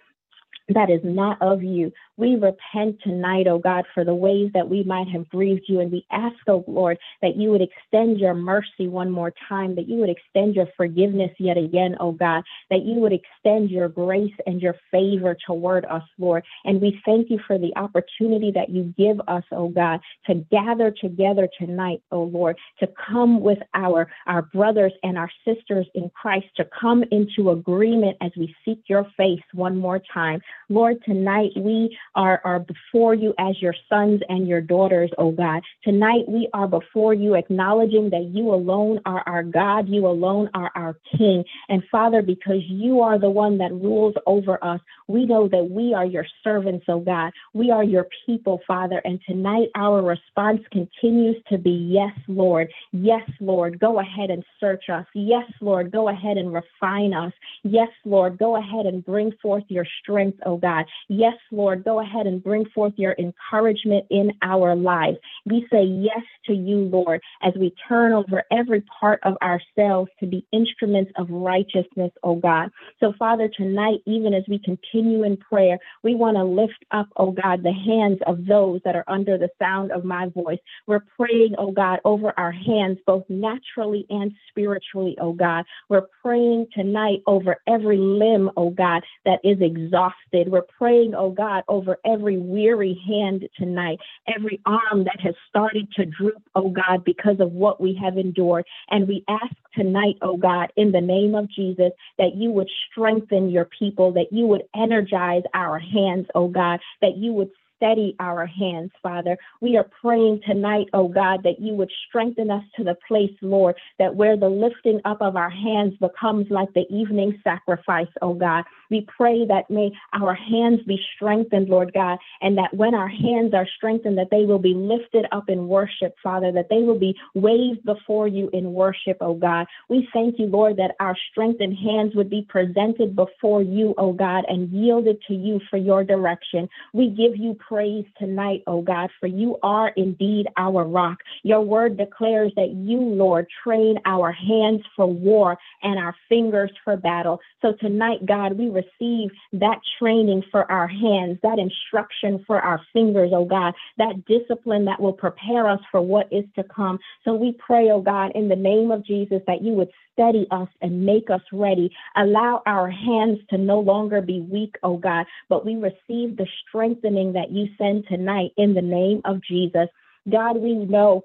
that 0.70 0.90
is 0.90 1.02
not 1.04 1.42
of 1.42 1.64
you. 1.64 1.92
We 2.18 2.36
repent 2.36 3.00
tonight, 3.04 3.46
oh 3.48 3.60
God, 3.60 3.86
for 3.94 4.04
the 4.04 4.16
ways 4.16 4.50
that 4.56 4.68
we 4.68 4.84
might 4.84 5.08
have 5.10 5.30
grieved 5.30 5.66
you. 5.68 5.80
And 5.80 5.92
we 5.92 6.06
ask, 6.12 6.36
oh 6.48 6.64
Lord, 6.68 6.98
that 7.22 7.36
you 7.36 7.52
would 7.52 7.62
extend 7.62 8.20
your 8.20 8.34
mercy 8.34 8.88
one 8.88 9.12
more 9.12 9.32
time, 9.48 9.76
that 9.76 9.88
you 9.88 9.98
would 9.98 10.10
extend 10.10 10.56
your 10.56 10.68
forgiveness 10.76 11.32
yet 11.38 11.58
again, 11.58 11.96
oh 12.00 12.12
God, 12.12 12.44
that 12.72 12.84
you 12.84 12.96
would 12.96 13.14
extend 13.14 13.70
your 13.70 13.88
grace 13.88 14.34
and 14.48 14.60
your 14.60 14.76
favor 14.90 15.38
toward 15.46 15.86
us, 15.86 16.02
Lord. 16.18 16.44
And 16.66 16.82
we 16.82 17.00
thank 17.06 17.30
you 17.30 17.40
for 17.46 17.60
the 17.60 17.76
opportunity 17.76 18.52
that 18.52 18.70
you 18.70 18.94
give 18.98 19.22
us, 19.28 19.44
oh 19.52 19.70
God, 19.70 20.00
to 20.26 20.36
gather 20.52 20.90
together 20.90 21.48
tonight, 21.60 22.02
oh 22.12 22.24
Lord, 22.24 22.58
to 22.80 22.88
come 23.10 23.42
with 23.42 23.60
our, 23.76 24.10
our 24.26 24.42
brothers 24.42 24.94
and 25.04 25.20
our 25.20 25.30
sisters 25.46 25.86
in 25.94 26.10
Christ, 26.10 26.48
to 26.56 26.66
come 26.80 27.04
into 27.12 27.52
agreement 27.52 28.18
as 28.22 28.32
we 28.36 28.56
seek 28.66 28.82
your 28.88 29.06
face 29.16 29.44
one 29.54 29.78
more 29.78 30.02
time. 30.12 30.42
Lord, 30.70 30.98
tonight 31.06 31.52
we 31.56 31.96
are, 32.18 32.42
are 32.44 32.60
before 32.60 33.14
you 33.14 33.34
as 33.40 33.62
your 33.62 33.76
sons 33.88 34.22
and 34.28 34.48
your 34.48 34.60
daughters, 34.60 35.12
oh 35.18 35.32
God. 35.32 35.62
Tonight 35.84 36.28
we 36.28 36.50
are 36.54 36.68
before 36.68 37.14
you 37.14 37.36
acknowledging 37.36 38.10
that 38.10 38.32
you 38.34 38.54
alone 38.54 39.00
are 39.06 39.24
our 39.28 39.44
God, 39.44 39.88
you 39.88 40.08
alone 40.08 40.50
are 40.54 40.72
our 40.76 40.98
King. 41.16 41.46
And 41.70 41.84
Father, 41.92 42.22
because 42.22 42.64
you 42.68 43.02
are 43.02 43.20
the 43.20 43.30
one 43.30 43.60
that 43.60 43.72
rules 43.72 44.16
over 44.26 44.62
us, 44.64 44.82
we 45.08 45.26
know 45.26 45.48
that 45.48 45.70
we 45.70 45.94
are 45.94 46.06
your 46.06 46.26
servants, 46.44 46.86
oh 46.90 47.00
God. 47.00 47.32
We 47.54 47.70
are 47.72 47.84
your 47.84 48.08
people, 48.26 48.62
Father. 48.68 49.02
And 49.06 49.20
tonight 49.28 49.70
our 49.76 50.02
response 50.02 50.62
continues 50.72 51.38
to 51.50 51.58
be 51.58 51.70
yes, 51.72 52.14
Lord. 52.28 52.70
Yes, 52.92 53.30
Lord. 53.40 53.80
Go 53.80 54.00
ahead 54.00 54.32
and 54.32 54.44
search 54.60 54.90
us. 54.90 55.06
Yes, 55.14 55.50
Lord. 55.62 55.92
Go 55.92 56.10
ahead 56.10 56.38
and 56.38 56.52
refine 56.52 57.14
us. 57.14 57.34
Yes, 57.64 57.90
Lord. 58.06 58.40
Go 58.40 58.56
ahead 58.56 58.88
and 58.88 59.06
bring 59.06 59.32
forth 59.42 59.64
your 59.68 59.86
strength, 60.02 60.40
oh 60.46 60.58
God. 60.58 60.86
Yes, 61.10 61.36
Lord. 61.52 61.84
Go 61.84 62.00
ahead 62.00 62.07
and 62.14 62.44
bring 62.44 62.66
forth 62.74 62.94
your 62.98 63.16
encouragement 63.18 64.06
in 64.10 64.32
our 64.42 64.76
lives. 64.76 65.18
We 65.46 65.68
say 65.72 65.84
yes 65.84 66.24
to 66.46 66.54
you, 66.54 66.78
Lord, 66.80 67.22
as 67.42 67.54
we 67.60 67.74
turn 67.88 68.12
over 68.12 68.44
every 68.52 68.84
part 69.00 69.20
of 69.24 69.36
ourselves 69.42 70.10
to 70.20 70.26
be 70.26 70.46
instruments 70.52 71.12
of 71.18 71.30
righteousness, 71.30 72.12
oh 72.24 72.36
God. 72.36 72.70
So, 73.00 73.14
Father, 73.18 73.50
tonight, 73.56 74.00
even 74.06 74.34
as 74.34 74.44
we 74.48 74.60
continue 74.60 75.24
in 75.24 75.38
prayer, 75.38 75.78
we 76.04 76.16
want 76.16 76.38
to 76.38 76.44
lift 76.44 76.84
up, 76.92 77.08
oh 77.18 77.32
God, 77.32 77.64
the 77.64 77.74
hands 77.74 78.20
of 78.26 78.46
those 78.46 78.82
that 78.86 78.96
are 78.96 79.06
under 79.08 79.38
the 79.38 79.50
sound 79.60 79.92
of 79.92 80.04
my 80.04 80.28
voice. 80.30 80.60
We're 80.86 81.04
praying, 81.18 81.56
oh 81.58 81.72
God, 81.72 82.00
over 82.06 82.34
our 82.38 82.52
hands, 82.52 82.98
both 83.06 83.24
naturally 83.30 84.06
and 84.10 84.32
spiritually, 84.50 85.18
oh 85.22 85.34
God. 85.34 85.66
We're 85.90 86.08
praying 86.22 86.68
tonight 86.74 87.22
over 87.28 87.58
every 87.68 87.98
limb, 87.98 88.52
oh 88.58 88.70
God, 88.70 89.04
that 89.26 89.40
is 89.44 89.58
exhausted. 89.62 90.50
We're 90.50 90.64
praying, 90.78 91.14
oh 91.16 91.32
God, 91.32 91.64
over 91.68 91.87
every 92.06 92.38
weary 92.38 93.02
hand 93.08 93.48
tonight, 93.58 94.00
every 94.28 94.60
arm 94.66 95.06
that 95.06 95.20
has 95.20 95.36
started 95.50 95.92
to 95.94 96.06
droop, 96.06 96.42
oh 96.56 96.70
God, 96.70 97.04
because 97.06 97.40
of 97.40 97.52
what 97.52 97.80
we 97.80 97.98
have 98.02 98.18
endured. 98.18 98.66
And 98.90 99.08
we 99.08 99.24
ask 99.28 99.56
tonight, 99.74 100.16
oh 100.22 100.38
God, 100.38 100.72
in 100.76 100.92
the 100.92 101.02
name 101.02 101.36
of 101.36 101.50
Jesus, 101.50 101.92
that 102.18 102.36
you 102.36 102.52
would 102.52 102.70
strengthen 102.92 103.50
your 103.50 103.66
people, 103.66 104.12
that 104.14 104.28
you 104.32 104.48
would 104.48 104.64
energize 104.76 105.44
our 105.54 105.80
hands, 105.80 106.28
oh 106.36 106.48
God, 106.48 106.80
that 107.02 107.18
you 107.18 107.34
would 107.34 107.50
steady 107.78 108.16
our 108.20 108.46
hands, 108.46 108.92
Father. 109.02 109.38
We 109.62 109.78
are 109.78 109.90
praying 110.02 110.42
tonight, 110.46 110.88
oh 110.94 111.08
God, 111.08 111.44
that 111.44 111.60
you 111.60 111.74
would 111.76 111.92
strengthen 112.08 112.52
us 112.52 112.64
to 112.76 112.84
the 112.84 112.98
place, 113.08 113.32
Lord, 113.42 113.76
that 114.00 114.16
where 114.16 114.36
the 114.36 114.50
lifting 114.50 115.00
up 115.06 115.22
of 115.22 115.36
our 115.36 115.50
hands 115.50 115.94
becomes 116.00 116.48
like 116.50 116.74
the 116.74 116.86
evening 116.90 117.40
sacrifice, 117.44 118.08
oh 118.22 118.34
God. 118.34 118.66
We 118.90 119.08
pray 119.16 119.46
that 119.46 119.70
may 119.70 119.92
our 120.14 120.34
hands 120.34 120.82
be 120.88 121.00
strengthened, 121.16 121.70
Lord 121.70 121.94
God, 121.94 122.18
and 122.42 122.58
that 122.58 122.74
when 122.74 122.96
our 122.96 123.08
hands 123.08 123.54
are 123.54 123.68
strengthened, 123.78 124.18
that 124.18 124.30
they 124.32 124.46
will 124.46 124.60
be 124.60 124.74
lifted 124.74 125.26
up 125.32 125.50
in 125.50 125.68
worship, 125.68 126.16
Father, 126.24 126.52
that 126.54 126.70
they 126.70 126.82
will 126.82 127.00
be 127.00 127.16
waved 127.34 127.84
before 127.86 128.28
you 128.28 128.50
in 128.54 128.74
worship, 128.74 129.18
oh 129.22 129.34
God. 129.34 129.68
We 129.90 130.08
thank 130.14 130.40
you, 130.40 130.48
Lord, 130.48 130.78
that 130.78 130.96
our 131.00 131.16
strengthened 131.32 131.78
hands 131.78 132.16
would 132.16 132.30
be 132.30 132.46
presented 132.50 133.16
before 133.16 133.62
you, 133.62 133.94
oh 133.98 134.14
God, 134.14 134.46
and 134.48 134.70
yielded 134.72 135.22
to 135.28 135.34
you 135.34 135.60
for 135.70 135.78
your 135.78 136.04
direction. 136.04 136.70
We 136.94 137.10
give 137.10 137.36
you 137.36 137.56
praise 137.68 138.06
tonight, 138.18 138.64
oh 138.68 138.82
God, 138.82 139.10
for 139.20 139.28
you 139.28 139.58
are 139.62 139.90
indeed 139.90 140.48
our 140.58 140.86
rock. 140.86 141.20
Your 141.44 141.62
word 141.62 141.98
declares 141.98 142.52
that 142.56 142.72
you, 142.72 143.00
Lord, 143.00 143.48
train 143.64 143.98
our 144.06 144.32
hands 144.32 144.82
for 144.96 145.06
war 145.06 145.58
and 145.84 146.00
our 146.00 146.16
fingers 146.30 146.72
for 146.84 146.96
battle. 146.96 147.40
So 147.62 147.74
tonight, 147.74 148.26
God, 148.26 148.58
we 148.58 148.70
receive 148.70 149.32
that 149.54 149.80
training 150.00 150.44
for 150.52 150.70
our 150.72 150.88
hands, 150.88 151.40
that 151.44 151.60
instruction 151.60 152.44
for 152.48 152.62
our 152.62 152.82
fingers, 152.94 153.32
oh 153.34 153.46
God, 153.46 153.74
that 153.98 154.26
discipline 154.26 154.86
that 154.86 155.02
will 155.02 155.14
prepare 155.14 155.68
us 155.68 155.82
for 155.92 156.02
what 156.02 156.32
is 156.32 156.46
to 156.56 156.64
come. 156.64 157.00
So 157.26 157.34
we 157.34 157.54
pray, 157.54 157.90
oh 157.92 158.02
God, 158.02 158.32
in 158.36 158.48
the 158.48 158.56
name 158.56 158.92
of 158.92 159.06
Jesus, 159.06 159.42
that 159.48 159.62
you 159.62 159.74
would 159.74 159.90
steady 160.18 160.48
us 160.50 160.68
and 160.82 161.06
make 161.06 161.30
us 161.30 161.42
ready. 161.54 161.92
Allow 162.16 162.64
our 162.66 162.90
hands 162.90 163.40
to 163.52 163.58
no 163.58 163.80
longer 163.80 164.22
be 164.22 164.42
weak, 164.42 164.76
oh 164.82 164.98
God, 164.98 165.28
but 165.48 165.66
we 165.66 165.76
receive 165.76 166.38
the 166.38 166.48
strengthening 166.68 167.34
that 167.34 167.52
you 167.52 167.68
send 167.78 168.08
tonight 168.08 168.52
in 168.58 168.74
the 168.74 168.82
name 168.82 169.22
of 169.26 169.44
Jesus. 169.44 169.88
God, 170.30 170.58
we 170.58 170.74
know 170.74 171.24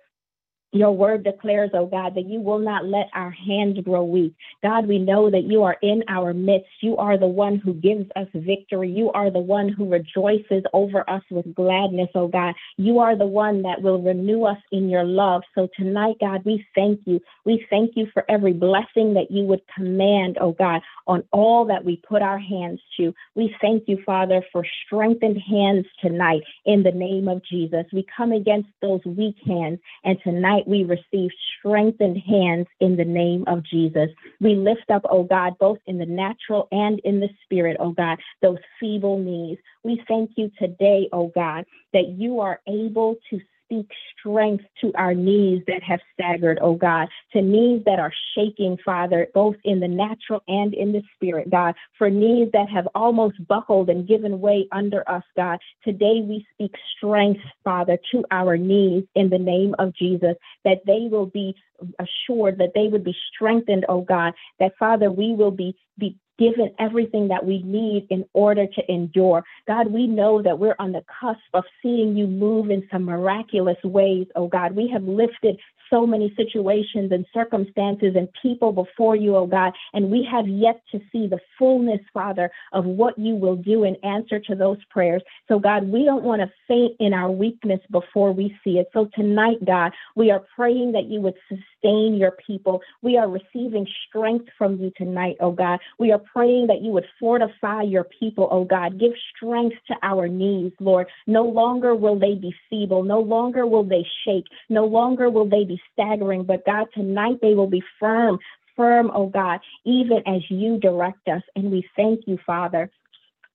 your 0.72 0.92
word 0.92 1.22
declares, 1.22 1.70
oh 1.74 1.86
God, 1.86 2.14
that 2.14 2.26
you 2.26 2.40
will 2.40 2.58
not 2.58 2.86
let 2.86 3.08
our 3.12 3.30
hands 3.30 3.78
grow 3.84 4.04
weak. 4.04 4.34
God, 4.62 4.88
we 4.88 4.98
know 4.98 5.30
that 5.30 5.44
you 5.44 5.62
are 5.62 5.76
in 5.82 6.02
our 6.08 6.32
midst. 6.32 6.68
You 6.80 6.96
are 6.96 7.18
the 7.18 7.26
one 7.26 7.58
who 7.58 7.74
gives 7.74 8.10
us 8.16 8.26
victory. 8.34 8.90
You 8.90 9.12
are 9.12 9.30
the 9.30 9.38
one 9.38 9.68
who 9.68 9.90
rejoices 9.90 10.62
over 10.72 11.08
us 11.08 11.22
with 11.30 11.54
gladness, 11.54 12.08
oh 12.14 12.28
God. 12.28 12.54
You 12.78 13.00
are 13.00 13.16
the 13.16 13.26
one 13.26 13.62
that 13.62 13.82
will 13.82 14.00
renew 14.00 14.44
us 14.44 14.58
in 14.72 14.88
your 14.88 15.04
love. 15.04 15.42
So 15.54 15.68
tonight, 15.76 16.16
God, 16.20 16.42
we 16.46 16.64
thank 16.74 17.00
you. 17.04 17.20
We 17.44 17.66
thank 17.68 17.92
you 17.94 18.06
for 18.14 18.24
every 18.30 18.54
blessing 18.54 19.14
that 19.14 19.30
you 19.30 19.44
would 19.44 19.62
command, 19.74 20.38
oh 20.40 20.52
God, 20.52 20.80
on 21.06 21.22
all 21.32 21.66
that 21.66 21.84
we 21.84 21.96
put 21.96 22.22
our 22.22 22.38
hands 22.38 22.80
to. 22.96 23.14
We 23.34 23.54
thank 23.60 23.84
you, 23.88 23.98
Father, 24.06 24.42
for 24.52 24.64
strengthened 24.86 25.38
hands 25.38 25.86
tonight 26.00 26.42
in 26.64 26.82
the 26.82 26.92
name 26.92 27.28
of 27.28 27.44
Jesus. 27.44 27.84
We 27.92 28.06
come 28.16 28.32
against 28.32 28.68
those 28.80 29.00
weak 29.04 29.36
hands, 29.44 29.80
and 30.04 30.18
tonight, 30.22 30.61
we 30.66 30.84
receive 30.84 31.30
strengthened 31.58 32.18
hands 32.18 32.66
in 32.80 32.96
the 32.96 33.04
name 33.04 33.44
of 33.46 33.62
Jesus. 33.64 34.08
We 34.40 34.54
lift 34.54 34.90
up, 34.90 35.02
oh 35.08 35.24
God, 35.24 35.54
both 35.58 35.78
in 35.86 35.98
the 35.98 36.06
natural 36.06 36.68
and 36.72 37.00
in 37.00 37.20
the 37.20 37.28
spirit, 37.44 37.76
oh 37.80 37.92
God, 37.92 38.18
those 38.40 38.58
feeble 38.80 39.18
knees. 39.18 39.58
We 39.84 40.02
thank 40.08 40.32
you 40.36 40.50
today, 40.58 41.08
oh 41.12 41.32
God, 41.34 41.64
that 41.92 42.08
you 42.08 42.40
are 42.40 42.60
able 42.66 43.16
to 43.30 43.40
speak 43.72 43.90
strength 44.18 44.64
to 44.80 44.92
our 44.96 45.14
knees 45.14 45.62
that 45.66 45.82
have 45.82 46.00
staggered, 46.12 46.58
oh 46.60 46.74
God, 46.74 47.08
to 47.32 47.40
knees 47.40 47.82
that 47.86 47.98
are 47.98 48.12
shaking, 48.34 48.76
Father, 48.84 49.28
both 49.34 49.56
in 49.64 49.80
the 49.80 49.88
natural 49.88 50.42
and 50.48 50.74
in 50.74 50.92
the 50.92 51.02
spirit, 51.14 51.50
God, 51.50 51.74
for 51.98 52.10
knees 52.10 52.48
that 52.52 52.68
have 52.68 52.88
almost 52.94 53.46
buckled 53.46 53.88
and 53.88 54.06
given 54.06 54.40
way 54.40 54.68
under 54.72 55.08
us, 55.08 55.24
God. 55.36 55.58
Today 55.84 56.20
we 56.22 56.46
speak 56.52 56.74
strength, 56.96 57.40
Father, 57.64 57.98
to 58.12 58.24
our 58.30 58.56
knees 58.56 59.04
in 59.14 59.30
the 59.30 59.38
name 59.38 59.74
of 59.78 59.94
Jesus, 59.94 60.34
that 60.64 60.82
they 60.86 61.08
will 61.10 61.26
be 61.26 61.54
assured, 61.98 62.58
that 62.58 62.72
they 62.74 62.88
would 62.88 63.04
be 63.04 63.16
strengthened, 63.34 63.86
oh 63.88 64.02
God, 64.02 64.34
that 64.60 64.72
Father, 64.78 65.10
we 65.10 65.34
will 65.34 65.50
be, 65.50 65.74
be 65.98 66.16
given 66.42 66.74
everything 66.80 67.28
that 67.28 67.46
we 67.46 67.62
need 67.62 68.06
in 68.10 68.24
order 68.32 68.66
to 68.66 68.92
endure. 68.92 69.44
God, 69.68 69.92
we 69.92 70.08
know 70.08 70.42
that 70.42 70.58
we're 70.58 70.74
on 70.80 70.90
the 70.90 71.04
cusp 71.20 71.40
of 71.54 71.62
seeing 71.80 72.16
you 72.16 72.26
move 72.26 72.70
in 72.70 72.86
some 72.90 73.04
miraculous 73.04 73.76
ways, 73.84 74.26
oh 74.34 74.48
God. 74.48 74.74
We 74.74 74.88
have 74.88 75.04
lifted 75.04 75.58
so 75.88 76.06
many 76.06 76.34
situations 76.36 77.12
and 77.12 77.26
circumstances 77.32 78.14
and 78.16 78.28
people 78.42 78.72
before 78.72 79.14
you, 79.14 79.36
oh 79.36 79.46
God, 79.46 79.72
and 79.92 80.10
we 80.10 80.26
have 80.30 80.48
yet 80.48 80.82
to 80.90 80.98
see 81.12 81.28
the 81.28 81.38
fullness, 81.58 82.00
Father, 82.12 82.50
of 82.72 82.86
what 82.86 83.16
you 83.18 83.36
will 83.36 83.56
do 83.56 83.84
in 83.84 83.94
answer 84.02 84.40
to 84.40 84.54
those 84.56 84.78
prayers. 84.90 85.22
So, 85.48 85.58
God, 85.58 85.88
we 85.88 86.04
don't 86.04 86.24
want 86.24 86.40
to 86.42 86.50
faint 86.66 86.96
in 86.98 87.12
our 87.12 87.30
weakness 87.30 87.80
before 87.90 88.32
we 88.32 88.56
see 88.64 88.78
it. 88.78 88.88
So, 88.92 89.08
tonight, 89.14 89.64
God, 89.64 89.92
we 90.16 90.30
are 90.30 90.42
praying 90.56 90.92
that 90.92 91.04
you 91.04 91.20
would 91.20 91.36
sustain 91.48 91.71
your 91.84 92.36
people. 92.46 92.80
We 93.02 93.16
are 93.16 93.28
receiving 93.28 93.86
strength 94.08 94.46
from 94.56 94.78
you 94.78 94.92
tonight, 94.96 95.36
oh 95.40 95.50
God. 95.50 95.80
We 95.98 96.12
are 96.12 96.18
praying 96.18 96.68
that 96.68 96.80
you 96.80 96.90
would 96.92 97.06
fortify 97.18 97.82
your 97.82 98.04
people, 98.04 98.48
oh 98.50 98.64
God. 98.64 99.00
Give 99.00 99.12
strength 99.36 99.76
to 99.88 99.94
our 100.02 100.28
knees, 100.28 100.72
Lord. 100.78 101.08
No 101.26 101.42
longer 101.42 101.94
will 101.94 102.18
they 102.18 102.34
be 102.34 102.54
feeble. 102.70 103.02
No 103.02 103.20
longer 103.20 103.66
will 103.66 103.84
they 103.84 104.06
shake. 104.24 104.46
No 104.68 104.84
longer 104.84 105.30
will 105.30 105.48
they 105.48 105.64
be 105.64 105.80
staggering. 105.92 106.44
But 106.44 106.64
God, 106.64 106.86
tonight 106.94 107.38
they 107.42 107.54
will 107.54 107.66
be 107.66 107.82
firm, 107.98 108.38
firm, 108.76 109.10
oh 109.14 109.26
God, 109.26 109.60
even 109.84 110.22
as 110.26 110.42
you 110.48 110.78
direct 110.78 111.28
us. 111.28 111.42
And 111.56 111.70
we 111.70 111.84
thank 111.96 112.20
you, 112.26 112.38
Father. 112.46 112.90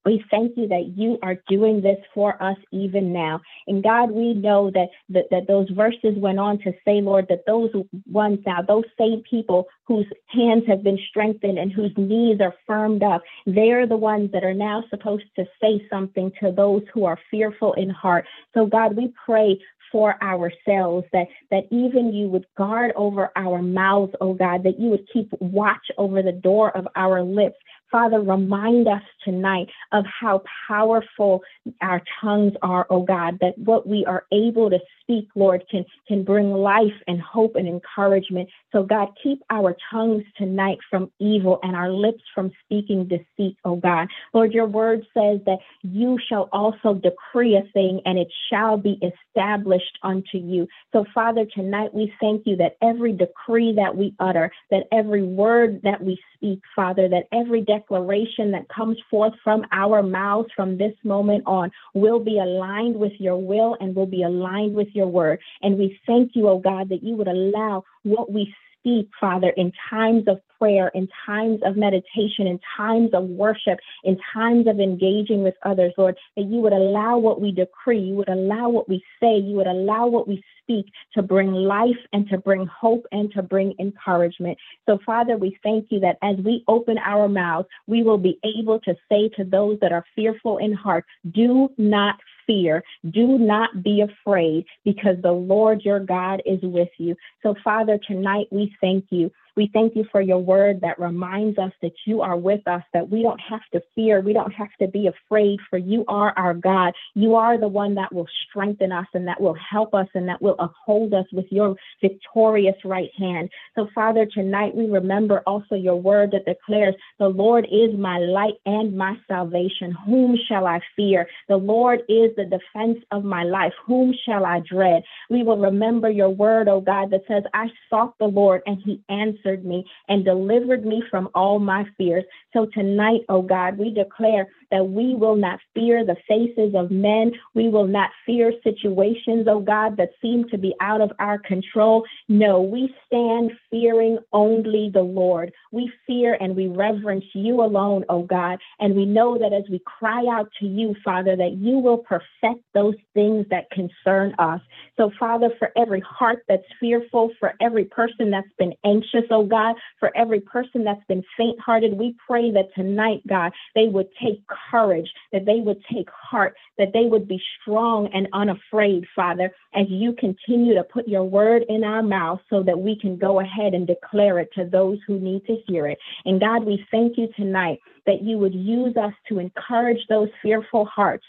We 0.07 0.23
thank 0.31 0.55
you 0.55 0.69
that 0.69 0.93
you 0.95 1.19
are 1.21 1.35
doing 1.49 1.81
this 1.81 1.97
for 2.13 2.41
us 2.41 2.55
even 2.71 3.11
now. 3.11 3.41
And 3.67 3.83
God, 3.83 4.09
we 4.09 4.33
know 4.33 4.71
that, 4.71 4.87
that, 5.09 5.25
that 5.31 5.47
those 5.47 5.69
verses 5.71 6.15
went 6.15 6.39
on 6.39 6.59
to 6.59 6.71
say, 6.85 7.01
Lord, 7.01 7.25
that 7.27 7.45
those 7.45 7.71
ones 8.09 8.39
now, 8.45 8.61
those 8.61 8.85
same 8.97 9.21
people 9.29 9.67
whose 9.83 10.05
hands 10.27 10.63
have 10.65 10.81
been 10.81 10.97
strengthened 11.09 11.59
and 11.59 11.73
whose 11.73 11.91
knees 11.97 12.39
are 12.39 12.55
firmed 12.65 13.03
up, 13.03 13.21
they're 13.45 13.85
the 13.85 13.97
ones 13.97 14.31
that 14.31 14.45
are 14.45 14.53
now 14.53 14.81
supposed 14.89 15.25
to 15.35 15.45
say 15.61 15.85
something 15.89 16.31
to 16.39 16.53
those 16.53 16.83
who 16.93 17.03
are 17.03 17.19
fearful 17.29 17.73
in 17.73 17.89
heart. 17.89 18.25
So, 18.53 18.65
God, 18.65 18.95
we 18.95 19.13
pray 19.25 19.59
for 19.91 20.21
ourselves, 20.23 21.05
that, 21.13 21.27
that 21.51 21.63
even 21.71 22.13
you 22.13 22.27
would 22.27 22.45
guard 22.57 22.91
over 22.95 23.31
our 23.35 23.61
mouths, 23.61 24.13
oh 24.21 24.33
God, 24.33 24.63
that 24.63 24.79
you 24.79 24.89
would 24.89 25.07
keep 25.11 25.31
watch 25.39 25.85
over 25.97 26.21
the 26.21 26.31
door 26.31 26.75
of 26.75 26.87
our 26.95 27.21
lips, 27.23 27.57
Father, 27.91 28.19
remind 28.19 28.87
us 28.87 29.01
tonight 29.23 29.67
of 29.91 30.05
how 30.05 30.43
powerful 30.67 31.41
our 31.81 32.01
tongues 32.21 32.53
are, 32.61 32.85
oh 32.89 33.03
God, 33.03 33.37
that 33.39 33.57
what 33.57 33.87
we 33.87 34.05
are 34.05 34.25
able 34.33 34.69
to 34.69 34.79
speak, 35.01 35.29
Lord, 35.35 35.63
can, 35.71 35.85
can 36.07 36.23
bring 36.23 36.51
life 36.51 36.93
and 37.07 37.21
hope 37.21 37.55
and 37.55 37.67
encouragement. 37.67 38.49
So, 38.73 38.83
God, 38.83 39.09
keep 39.21 39.41
our 39.49 39.75
tongues 39.89 40.23
tonight 40.37 40.79
from 40.89 41.11
evil 41.19 41.59
and 41.63 41.75
our 41.75 41.89
lips 41.89 42.23
from 42.35 42.51
speaking 42.65 43.07
deceit, 43.07 43.57
oh 43.63 43.77
God. 43.77 44.09
Lord, 44.33 44.53
your 44.53 44.67
word 44.67 45.05
says 45.13 45.39
that 45.45 45.59
you 45.81 46.17
shall 46.27 46.49
also 46.51 46.93
decree 46.93 47.55
a 47.55 47.63
thing 47.71 48.01
and 48.05 48.17
it 48.17 48.31
shall 48.49 48.77
be 48.77 48.99
established 49.01 49.97
unto 50.03 50.37
you. 50.37 50.67
So, 50.91 51.05
Father, 51.13 51.45
tonight 51.45 51.93
we 51.93 52.13
thank 52.19 52.45
you 52.45 52.57
that 52.57 52.75
every 52.81 53.13
decree 53.13 53.73
that 53.75 53.95
we 53.95 54.13
utter, 54.19 54.51
that 54.71 54.83
every 54.91 55.23
word 55.23 55.81
that 55.83 56.03
we 56.03 56.19
speak, 56.37 56.61
Father, 56.75 57.09
that 57.09 57.27
every 57.31 57.61
declaration 57.61 58.51
that 58.51 58.69
comes 58.69 58.97
forth 59.09 59.33
from 59.43 59.65
our 59.71 60.01
mouths 60.01 60.49
from 60.55 60.77
this 60.77 60.93
moment 61.03 61.43
on 61.45 61.71
will 61.93 62.19
be 62.19 62.39
aligned 62.39 62.95
with 62.95 63.13
your 63.19 63.37
will 63.37 63.75
and 63.79 63.95
will 63.95 64.05
be 64.05 64.23
aligned 64.23 64.75
with 64.75 64.87
your 64.93 65.07
word. 65.07 65.39
And 65.61 65.77
we 65.77 65.99
thank 66.05 66.31
you, 66.35 66.47
oh 66.47 66.59
God, 66.59 66.89
that 66.89 67.03
you 67.03 67.15
would 67.15 67.27
allow 67.27 67.83
what 68.03 68.31
we 68.31 68.53
speak, 68.79 69.09
Father, 69.19 69.49
in 69.57 69.71
times 69.89 70.23
of 70.27 70.39
prayer, 70.59 70.91
in 70.93 71.07
times 71.25 71.59
of 71.63 71.75
meditation, 71.75 72.47
in 72.47 72.59
times 72.75 73.09
of 73.13 73.23
worship, 73.25 73.79
in 74.03 74.17
times 74.33 74.67
of 74.67 74.79
engaging 74.79 75.43
with 75.43 75.55
others, 75.63 75.93
Lord, 75.97 76.17
that 76.35 76.43
you 76.43 76.59
would 76.59 76.73
allow 76.73 77.17
what 77.17 77.41
we 77.41 77.51
decree, 77.51 77.99
you 77.99 78.15
would 78.15 78.29
allow 78.29 78.69
what 78.69 78.89
we 78.89 79.03
say, 79.21 79.37
you 79.37 79.55
would 79.57 79.67
allow 79.67 80.07
what 80.07 80.27
we 80.27 80.43
speak 80.67 80.91
to 81.13 81.21
bring 81.21 81.51
life 81.53 81.97
and 82.11 82.27
to 82.29 82.37
bring 82.37 82.67
hope 82.67 83.05
and 83.11 83.31
to 83.33 83.41
bring 83.41 83.73
encouragement. 83.79 84.57
So, 84.85 84.99
Father, 85.05 85.37
we 85.37 85.57
thank 85.63 85.87
you 85.89 85.99
that 86.01 86.17
as 86.21 86.35
we 86.43 86.63
open 86.67 86.97
our 86.97 87.29
mouths, 87.29 87.67
we 87.87 88.03
will 88.03 88.17
be 88.17 88.37
able 88.43 88.79
to 88.81 88.95
say 89.09 89.29
to 89.37 89.45
those 89.45 89.79
that 89.79 89.93
are 89.93 90.03
fearful 90.15 90.57
in 90.57 90.73
heart, 90.73 91.05
do 91.31 91.69
not 91.77 92.15
fear. 92.45 92.83
Do 93.11 93.37
not 93.37 93.83
be 93.83 94.01
afraid 94.01 94.65
because 94.85 95.17
the 95.21 95.31
Lord 95.31 95.81
your 95.83 95.99
God 95.99 96.41
is 96.45 96.59
with 96.63 96.89
you. 96.97 97.15
So, 97.43 97.55
Father, 97.63 97.99
tonight 98.07 98.47
we 98.51 98.73
thank 98.81 99.05
you 99.09 99.31
we 99.57 99.69
thank 99.73 99.95
you 99.95 100.05
for 100.11 100.21
your 100.21 100.37
word 100.37 100.79
that 100.81 100.99
reminds 100.99 101.57
us 101.57 101.71
that 101.81 101.93
you 102.05 102.21
are 102.21 102.37
with 102.37 102.65
us, 102.67 102.83
that 102.93 103.09
we 103.09 103.23
don't 103.23 103.41
have 103.41 103.61
to 103.73 103.81
fear, 103.95 104.21
we 104.21 104.31
don't 104.31 104.53
have 104.53 104.69
to 104.79 104.87
be 104.87 105.07
afraid, 105.07 105.59
for 105.69 105.77
you 105.77 106.05
are 106.07 106.31
our 106.37 106.53
God. 106.53 106.93
You 107.15 107.35
are 107.35 107.59
the 107.59 107.67
one 107.67 107.95
that 107.95 108.13
will 108.13 108.27
strengthen 108.47 108.91
us 108.91 109.07
and 109.15 109.27
that 109.27 109.41
will 109.41 109.55
help 109.55 109.95
us 109.95 110.07
and 110.13 110.29
that 110.29 110.41
will 110.41 110.55
uphold 110.59 111.13
us 111.15 111.25
with 111.33 111.47
your 111.49 111.75
victorious 112.01 112.75
right 112.85 113.09
hand. 113.17 113.49
So, 113.75 113.87
Father, 113.95 114.27
tonight 114.31 114.75
we 114.75 114.85
remember 114.85 115.41
also 115.47 115.75
your 115.75 115.95
word 115.95 116.31
that 116.31 116.45
declares, 116.45 116.93
The 117.17 117.27
Lord 117.27 117.65
is 117.65 117.97
my 117.97 118.19
light 118.19 118.55
and 118.67 118.95
my 118.95 119.15
salvation. 119.27 119.95
Whom 120.05 120.37
shall 120.47 120.67
I 120.67 120.79
fear? 120.95 121.27
The 121.49 121.57
Lord 121.57 122.01
is 122.07 122.29
the 122.37 122.45
defense 122.45 123.03
of 123.11 123.23
my 123.23 123.43
life. 123.43 123.73
Whom 123.87 124.13
shall 124.25 124.45
I 124.45 124.59
dread? 124.59 125.01
We 125.31 125.41
will 125.41 125.57
remember 125.57 126.11
your 126.11 126.29
word, 126.29 126.67
O 126.67 126.79
God, 126.79 127.09
that 127.09 127.23
says, 127.27 127.43
I 127.55 127.67
sought 127.89 128.17
the 128.19 128.25
Lord 128.27 128.61
and 128.67 128.79
he 128.83 129.01
answered 129.09 129.46
answered 129.47 129.65
me 129.65 129.85
and 130.07 130.25
delivered 130.25 130.85
me 130.85 131.03
from 131.09 131.29
all 131.35 131.59
my 131.59 131.85
fears. 131.97 132.23
So 132.53 132.65
tonight, 132.73 133.21
oh 133.29 133.41
God, 133.41 133.77
we 133.77 133.91
declare 133.93 134.47
that 134.71 134.87
we 134.87 135.15
will 135.15 135.35
not 135.35 135.59
fear 135.73 136.05
the 136.05 136.17
faces 136.27 136.73
of 136.75 136.91
men. 136.91 137.31
We 137.53 137.69
will 137.69 137.87
not 137.87 138.09
fear 138.25 138.51
situations, 138.63 139.47
oh 139.49 139.59
God, 139.59 139.97
that 139.97 140.09
seem 140.21 140.47
to 140.49 140.57
be 140.57 140.73
out 140.81 141.01
of 141.01 141.11
our 141.19 141.37
control. 141.39 142.05
No, 142.27 142.61
we 142.61 142.93
stand 143.05 143.51
fearing 143.69 144.19
only 144.33 144.89
the 144.93 145.01
Lord. 145.01 145.53
We 145.71 145.91
fear 146.05 146.37
and 146.39 146.55
we 146.55 146.67
reverence 146.67 147.25
you 147.33 147.61
alone, 147.61 148.03
oh 148.09 148.23
God. 148.23 148.59
And 148.79 148.95
we 148.95 149.05
know 149.05 149.37
that 149.37 149.53
as 149.53 149.63
we 149.69 149.79
cry 149.85 150.25
out 150.29 150.49
to 150.59 150.65
you, 150.65 150.95
Father, 151.03 151.35
that 151.35 151.57
you 151.57 151.77
will 151.77 151.99
perfect 151.99 152.63
those 152.73 152.95
things 153.13 153.45
that 153.49 153.69
concern 153.71 154.33
us. 154.39 154.61
So, 154.97 155.11
Father, 155.19 155.49
for 155.59 155.71
every 155.77 156.01
heart 156.01 156.43
that's 156.47 156.63
fearful, 156.79 157.31
for 157.39 157.53
every 157.61 157.85
person 157.85 158.31
that's 158.31 158.47
been 158.57 158.73
anxious, 158.83 159.23
oh 159.37 159.45
God, 159.45 159.75
for 159.99 160.15
every 160.17 160.39
person 160.39 160.83
that's 160.83 161.03
been 161.07 161.23
faint 161.37 161.59
hearted, 161.59 161.93
we 161.93 162.15
pray 162.25 162.51
that 162.51 162.73
tonight, 162.73 163.21
God, 163.27 163.51
they 163.75 163.87
would 163.87 164.07
take 164.21 164.41
courage, 164.71 165.09
that 165.31 165.45
they 165.45 165.59
would 165.59 165.83
take 165.93 166.09
heart, 166.09 166.55
that 166.77 166.91
they 166.93 167.05
would 167.05 167.27
be 167.27 167.39
strong 167.61 168.09
and 168.13 168.27
unafraid, 168.33 169.05
Father, 169.15 169.51
as 169.75 169.85
you 169.89 170.13
continue 170.13 170.73
to 170.73 170.83
put 170.83 171.07
your 171.07 171.23
word 171.23 171.63
in 171.69 171.83
our 171.83 172.01
mouth 172.01 172.39
so 172.49 172.63
that 172.63 172.79
we 172.79 172.97
can 172.99 173.15
go 173.17 173.39
ahead 173.39 173.73
and 173.73 173.85
declare 173.85 174.39
it 174.39 174.49
to 174.55 174.65
those 174.65 174.97
who 175.05 175.19
need 175.19 175.45
to 175.45 175.57
hear 175.67 175.87
it. 175.87 175.99
And 176.25 176.39
God, 176.39 176.65
we 176.65 176.83
thank 176.89 177.17
you 177.17 177.29
tonight 177.35 177.79
that 178.07 178.23
you 178.23 178.37
would 178.39 178.55
use 178.55 178.97
us 178.97 179.13
to 179.29 179.37
encourage 179.37 179.99
those 180.09 180.29
fearful 180.41 180.85
hearts 180.85 181.25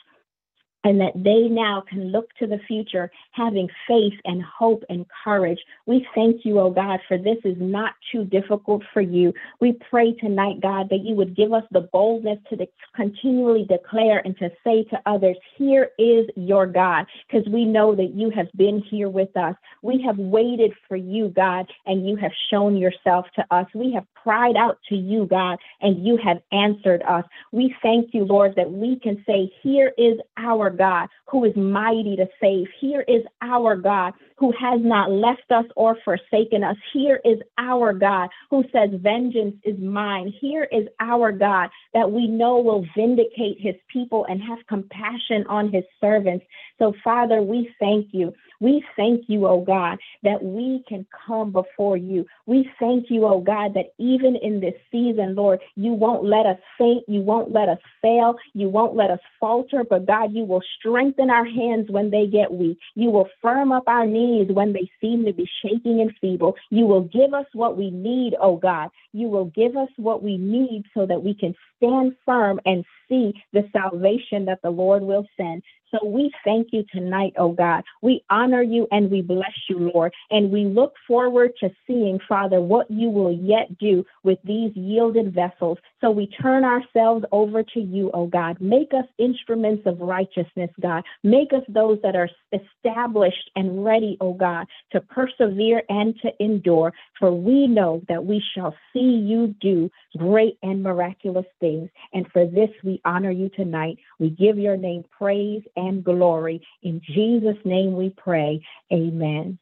and 0.85 1.01
that 1.01 1.13
they 1.17 1.49
now 1.49 1.83
can 1.89 2.13
look 2.13 2.29
to 2.39 2.47
the 2.47 2.59
future 2.67 3.11
having 3.33 3.69
faith 3.87 4.15
and 4.25 4.43
hope 4.43 4.85
and 4.89 5.07
courage. 5.25 5.59
We 5.87 6.07
thank 6.15 6.45
you, 6.45 6.61
oh 6.61 6.71
God, 6.71 7.01
for 7.09 7.19
this 7.19 7.39
is 7.45 7.57
not 7.59 7.95
too 8.13 8.25
difficult 8.25 8.83
for 8.93 9.01
you. 9.01 9.33
We 9.61 9.79
pray 9.91 10.13
tonight, 10.15 10.61
God, 10.61 10.89
that 10.91 11.01
you 11.05 11.15
would 11.17 11.37
give 11.37 11.53
us 11.53 11.65
the 11.73 11.89
boldness 11.93 12.39
to 12.51 12.57
de- 12.57 12.69
continually 12.95 13.65
declare 13.69 14.23
and 14.25 14.37
to 14.39 14.51
say 14.65 14.85
to 14.85 15.01
others, 15.07 15.37
Here 15.57 15.91
is 15.99 16.27
your 16.37 16.67
God, 16.67 17.07
because 17.31 17.47
we 17.49 17.65
know 17.65 17.95
that 17.95 18.15
you 18.15 18.31
have 18.31 18.49
been 18.57 18.81
here 18.81 19.09
with 19.09 19.37
us. 19.37 19.55
We 19.83 20.03
have 20.03 20.19
waited 20.19 20.73
for 20.87 20.97
you, 20.97 21.29
God, 21.29 21.67
and 21.87 22.09
you 22.09 22.17
have 22.17 22.33
shown 22.51 22.77
yourself 22.77 23.27
to 23.37 23.45
us. 23.51 23.67
We 23.75 23.93
have 23.95 24.05
cried 24.15 24.57
out 24.57 24.79
to 24.89 24.97
you, 24.97 25.27
God, 25.27 25.59
and 25.81 26.05
you 26.05 26.19
have 26.19 26.39
answered 26.53 27.03
us. 27.03 27.25
We 27.53 27.75
thank 27.83 28.15
you, 28.15 28.25
Lord, 28.25 28.55
that 28.57 28.71
we 28.71 28.99
can 29.01 29.23
say, 29.27 29.53
Here 29.63 29.93
is 29.99 30.19
our 30.37 30.68
God 30.71 31.09
who 31.27 31.45
is 31.45 31.55
mighty 31.57 32.17
to 32.17 32.29
save. 32.41 32.67
Here 32.81 33.03
is 33.03 33.23
our 33.43 33.77
God 33.77 34.15
who 34.39 34.53
has 34.53 34.81
not 34.83 35.11
left 35.11 35.51
us 35.51 35.65
or 35.77 35.97
forsaken 36.05 36.63
us. 36.65 36.77
Here 36.93 37.21
is 37.25 37.39
our 37.59 37.93
God 37.93 38.31
who 38.51 38.65
says, 38.73 38.91
Vengeance 38.95 39.57
is 39.65 39.79
mine. 39.79 40.33
Here 40.41 40.69
is 40.71 40.87
our 41.01 41.33
God 41.33 41.71
that 41.95 42.11
we 42.11 42.27
know 42.29 42.59
will 42.59 42.87
vindicate 42.97 43.59
his 43.61 43.75
people 43.93 44.27
and 44.29 44.43
have 44.43 44.59
compassion 44.69 45.45
on 45.49 45.73
his 45.73 45.85
servants. 46.01 46.45
So, 46.79 46.95
Father, 47.03 47.43
we 47.43 47.71
thank 47.81 48.09
you. 48.13 48.33
We 48.61 48.85
thank 48.97 49.25
you, 49.29 49.47
oh 49.47 49.61
God, 49.61 49.99
that 50.23 50.43
we 50.43 50.83
can 50.89 51.07
come 51.27 51.53
before 51.53 51.97
you. 51.97 52.27
We 52.47 52.69
thank 52.81 53.07
you, 53.09 53.25
oh 53.27 53.41
God, 53.41 53.75
that 53.75 53.93
even 53.99 54.37
in 54.37 54.61
this 54.61 54.75
season, 54.91 55.35
Lord, 55.35 55.61
you 55.77 55.93
won't 55.93 56.25
let 56.25 56.47
us 56.47 56.59
faint. 56.77 57.05
You 57.09 57.21
won't 57.21 57.53
let 57.53 57.69
us 57.69 57.79
fail. 58.03 58.37
You 58.55 58.69
won't 58.69 58.97
let 58.97 59.11
us 59.11 59.21
falter. 59.39 59.85
But 59.89 60.07
God, 60.07 60.33
you 60.33 60.45
will 60.45 60.63
strengthen 60.79 61.31
our 61.31 61.45
hands 61.45 61.89
when 61.89 62.11
they 62.11 62.27
get 62.27 62.53
weak. 62.53 62.79
You 62.95 63.11
will 63.11 63.29
firm 63.41 63.71
up 63.71 63.85
our 63.87 64.07
knees 64.29 64.49
when 64.53 64.73
they 64.73 64.91
seem 65.01 65.25
to 65.25 65.33
be 65.33 65.49
shaking 65.63 66.01
and 66.01 66.13
feeble. 66.21 66.55
You 66.71 66.87
will 66.87 67.03
give 67.03 67.35
us 67.35 67.47
what 67.53 67.77
we 67.77 67.91
need, 67.91 68.35
oh 68.41 68.57
God. 68.57 68.91
You 69.13 69.29
will 69.29 69.47
give 69.47 69.77
us 69.77 69.89
what 69.97 70.23
we 70.23 70.37
need 70.37 70.85
so 70.95 71.07
that 71.07 71.23
we 71.23 71.35
can 71.35 71.55
stand 71.77 72.15
firm 72.25 72.61
and 72.65 72.85
see 73.09 73.33
the 73.53 73.69
salvation 73.73 74.45
that 74.47 74.61
the 74.63 74.71
Lord 74.71 75.03
will 75.03 75.27
send. 75.37 75.63
So 75.91 76.05
we 76.07 76.31
thank 76.45 76.69
you 76.73 76.85
tonight, 76.93 77.33
oh 77.39 77.53
God. 77.53 77.85
We 78.03 78.25
honor 78.31 78.63
you 78.63 78.87
and 78.91 79.11
we 79.11 79.23
bless 79.23 79.55
you, 79.69 79.91
Lord. 79.95 80.13
And 80.31 80.51
we 80.51 80.65
look 80.65 80.95
forward 81.07 81.53
to 81.61 81.71
seeing, 81.87 82.19
Father, 82.29 82.61
what 82.61 82.91
you 82.91 83.09
will 83.09 83.33
yet 83.33 83.79
do 83.79 84.05
with 84.23 84.39
these 84.45 84.73
yielded 84.75 85.35
vessels. 85.35 85.79
So 86.01 86.11
we 86.11 86.27
turn 86.27 86.65
ourselves 86.65 87.25
over 87.33 87.63
to 87.63 87.81
you, 87.81 88.11
oh 88.15 88.27
God. 88.27 88.61
Make 88.61 88.93
us 88.93 89.07
instruments 89.19 89.85
of 89.87 90.01
righteousness, 90.01 90.71
God. 90.81 91.05
Make 91.23 91.53
us 91.53 91.63
those 91.69 91.99
that 92.03 92.17
are 92.17 92.29
established 92.53 93.51
and 93.57 93.85
ready, 93.85 94.17
oh 94.21 94.35
God, 94.35 94.67
to 94.93 95.01
persevere 95.01 95.83
and 95.89 96.15
to 96.23 96.31
endure. 96.39 96.93
For 97.19 97.33
we 97.33 97.67
know 97.67 98.03
that 98.09 98.25
we 98.25 98.43
shall 98.55 98.75
see 98.93 99.01
you 99.01 99.55
do 99.61 99.91
great 100.17 100.59
and 100.63 100.83
miraculous 100.83 101.47
things. 101.61 101.89
And 102.13 102.27
for 102.33 102.47
this, 102.47 102.71
we 102.85 103.01
honor 103.05 103.31
you 103.31 103.49
tonight. 103.51 103.99
We 104.19 104.31
give 104.31 104.59
your 104.59 104.77
name 104.77 105.05
praise 105.17 105.63
and 105.79 106.03
glory. 106.05 106.67
In 106.83 107.01
Jesus' 107.05 107.57
name 107.65 107.97
we 107.97 108.11
pray. 108.11 108.61
Amen. 108.93 109.59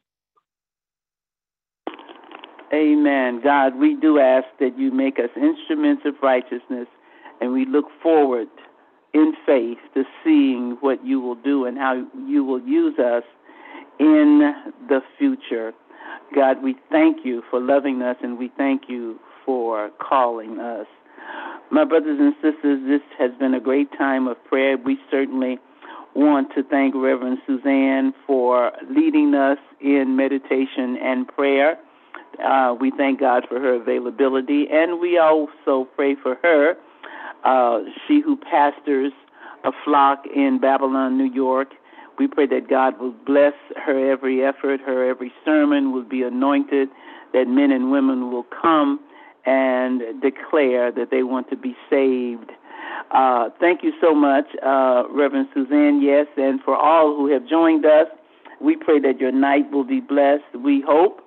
Amen. 2.73 3.41
God, 3.41 3.75
we 3.75 3.95
do 3.95 4.19
ask 4.19 4.47
that 4.59 4.77
you 4.77 4.91
make 4.91 5.19
us 5.19 5.29
instruments 5.37 6.03
of 6.05 6.15
righteousness, 6.21 6.87
and 7.39 7.53
we 7.53 7.65
look 7.65 7.85
forward 8.03 8.47
in 9.13 9.33
faith 9.45 9.77
to 9.93 10.03
seeing 10.23 10.77
what 10.81 11.05
you 11.05 11.21
will 11.21 11.35
do 11.35 11.65
and 11.65 11.77
how 11.77 12.05
you 12.27 12.43
will 12.43 12.61
use 12.61 12.99
us 12.99 13.23
in 13.99 14.53
the 14.89 14.99
future. 15.17 15.71
God, 16.35 16.61
we 16.61 16.75
thank 16.91 17.25
you 17.25 17.41
for 17.49 17.59
loving 17.61 18.01
us, 18.01 18.17
and 18.21 18.37
we 18.37 18.51
thank 18.57 18.83
you 18.89 19.17
for 19.45 19.89
calling 20.01 20.59
us. 20.59 20.87
My 21.71 21.85
brothers 21.85 22.19
and 22.19 22.33
sisters, 22.41 22.81
this 22.85 23.01
has 23.17 23.31
been 23.39 23.53
a 23.53 23.59
great 23.59 23.89
time 23.97 24.27
of 24.27 24.43
prayer. 24.45 24.77
We 24.77 24.97
certainly 25.09 25.57
want 26.15 26.49
to 26.55 26.63
thank 26.63 26.95
Reverend 26.95 27.39
Suzanne 27.45 28.13
for 28.25 28.71
leading 28.89 29.33
us 29.33 29.57
in 29.79 30.15
meditation 30.15 30.97
and 31.01 31.27
prayer. 31.27 31.77
Uh, 32.43 32.75
we 32.79 32.91
thank 32.91 33.19
God 33.19 33.43
for 33.47 33.59
her 33.59 33.75
availability, 33.75 34.67
and 34.71 34.99
we 34.99 35.17
also 35.17 35.87
pray 35.95 36.15
for 36.15 36.35
her, 36.43 36.75
uh, 37.43 37.79
she 38.07 38.21
who 38.21 38.37
pastors 38.37 39.11
a 39.63 39.71
flock 39.83 40.23
in 40.35 40.59
Babylon, 40.61 41.17
New 41.17 41.31
York. 41.31 41.69
We 42.19 42.27
pray 42.27 42.47
that 42.47 42.69
God 42.69 42.99
will 42.99 43.13
bless 43.25 43.53
her 43.75 44.11
every 44.11 44.43
effort, 44.43 44.79
her 44.81 45.07
every 45.07 45.31
sermon 45.45 45.91
will 45.91 46.03
be 46.03 46.23
anointed, 46.23 46.89
that 47.33 47.47
men 47.47 47.71
and 47.71 47.91
women 47.91 48.31
will 48.31 48.45
come 48.61 48.99
and 49.45 50.01
declare 50.21 50.91
that 50.91 51.09
they 51.09 51.23
want 51.23 51.49
to 51.49 51.55
be 51.55 51.75
saved. 51.89 52.51
Uh, 53.11 53.49
thank 53.59 53.83
you 53.83 53.93
so 54.01 54.13
much, 54.13 54.45
uh, 54.65 55.03
Reverend 55.09 55.47
Suzanne. 55.53 56.01
Yes, 56.01 56.27
and 56.37 56.61
for 56.61 56.75
all 56.75 57.15
who 57.15 57.31
have 57.31 57.47
joined 57.47 57.85
us, 57.85 58.07
we 58.59 58.75
pray 58.75 58.99
that 58.99 59.19
your 59.19 59.31
night 59.31 59.71
will 59.71 59.83
be 59.83 60.01
blessed. 60.01 60.43
We 60.53 60.81
hope 60.85 61.21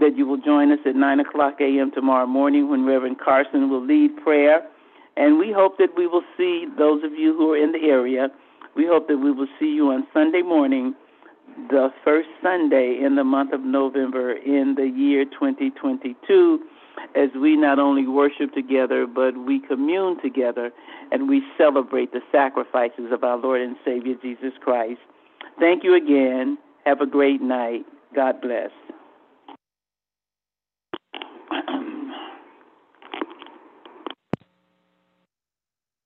that 0.00 0.16
you 0.16 0.26
will 0.26 0.36
join 0.36 0.70
us 0.70 0.78
at 0.86 0.94
9 0.94 1.20
o'clock 1.20 1.54
a.m. 1.60 1.90
tomorrow 1.90 2.26
morning 2.26 2.70
when 2.70 2.84
Reverend 2.84 3.18
Carson 3.18 3.68
will 3.70 3.84
lead 3.84 4.16
prayer. 4.22 4.62
And 5.16 5.38
we 5.38 5.52
hope 5.52 5.78
that 5.78 5.96
we 5.96 6.06
will 6.06 6.22
see 6.36 6.66
those 6.78 7.02
of 7.02 7.12
you 7.12 7.36
who 7.36 7.52
are 7.52 7.56
in 7.56 7.72
the 7.72 7.88
area. 7.88 8.28
We 8.76 8.86
hope 8.86 9.08
that 9.08 9.18
we 9.18 9.32
will 9.32 9.48
see 9.58 9.66
you 9.72 9.90
on 9.90 10.06
Sunday 10.12 10.42
morning, 10.42 10.94
the 11.68 11.88
first 12.04 12.28
Sunday 12.40 12.98
in 13.02 13.16
the 13.16 13.24
month 13.24 13.52
of 13.52 13.62
November 13.62 14.32
in 14.32 14.76
the 14.76 14.86
year 14.86 15.24
2022 15.24 16.60
as 17.14 17.30
we 17.40 17.56
not 17.56 17.78
only 17.78 18.06
worship 18.06 18.52
together, 18.54 19.06
but 19.06 19.36
we 19.36 19.60
commune 19.60 20.20
together 20.20 20.72
and 21.10 21.28
we 21.28 21.42
celebrate 21.56 22.12
the 22.12 22.20
sacrifices 22.30 23.12
of 23.12 23.24
our 23.24 23.36
Lord 23.36 23.60
and 23.60 23.76
Savior 23.84 24.14
Jesus 24.20 24.52
Christ. 24.60 25.00
Thank 25.58 25.84
you 25.84 25.94
again. 25.94 26.58
Have 26.84 27.00
a 27.00 27.06
great 27.06 27.40
night. 27.42 27.84
God 28.14 28.40
bless. 28.40 28.70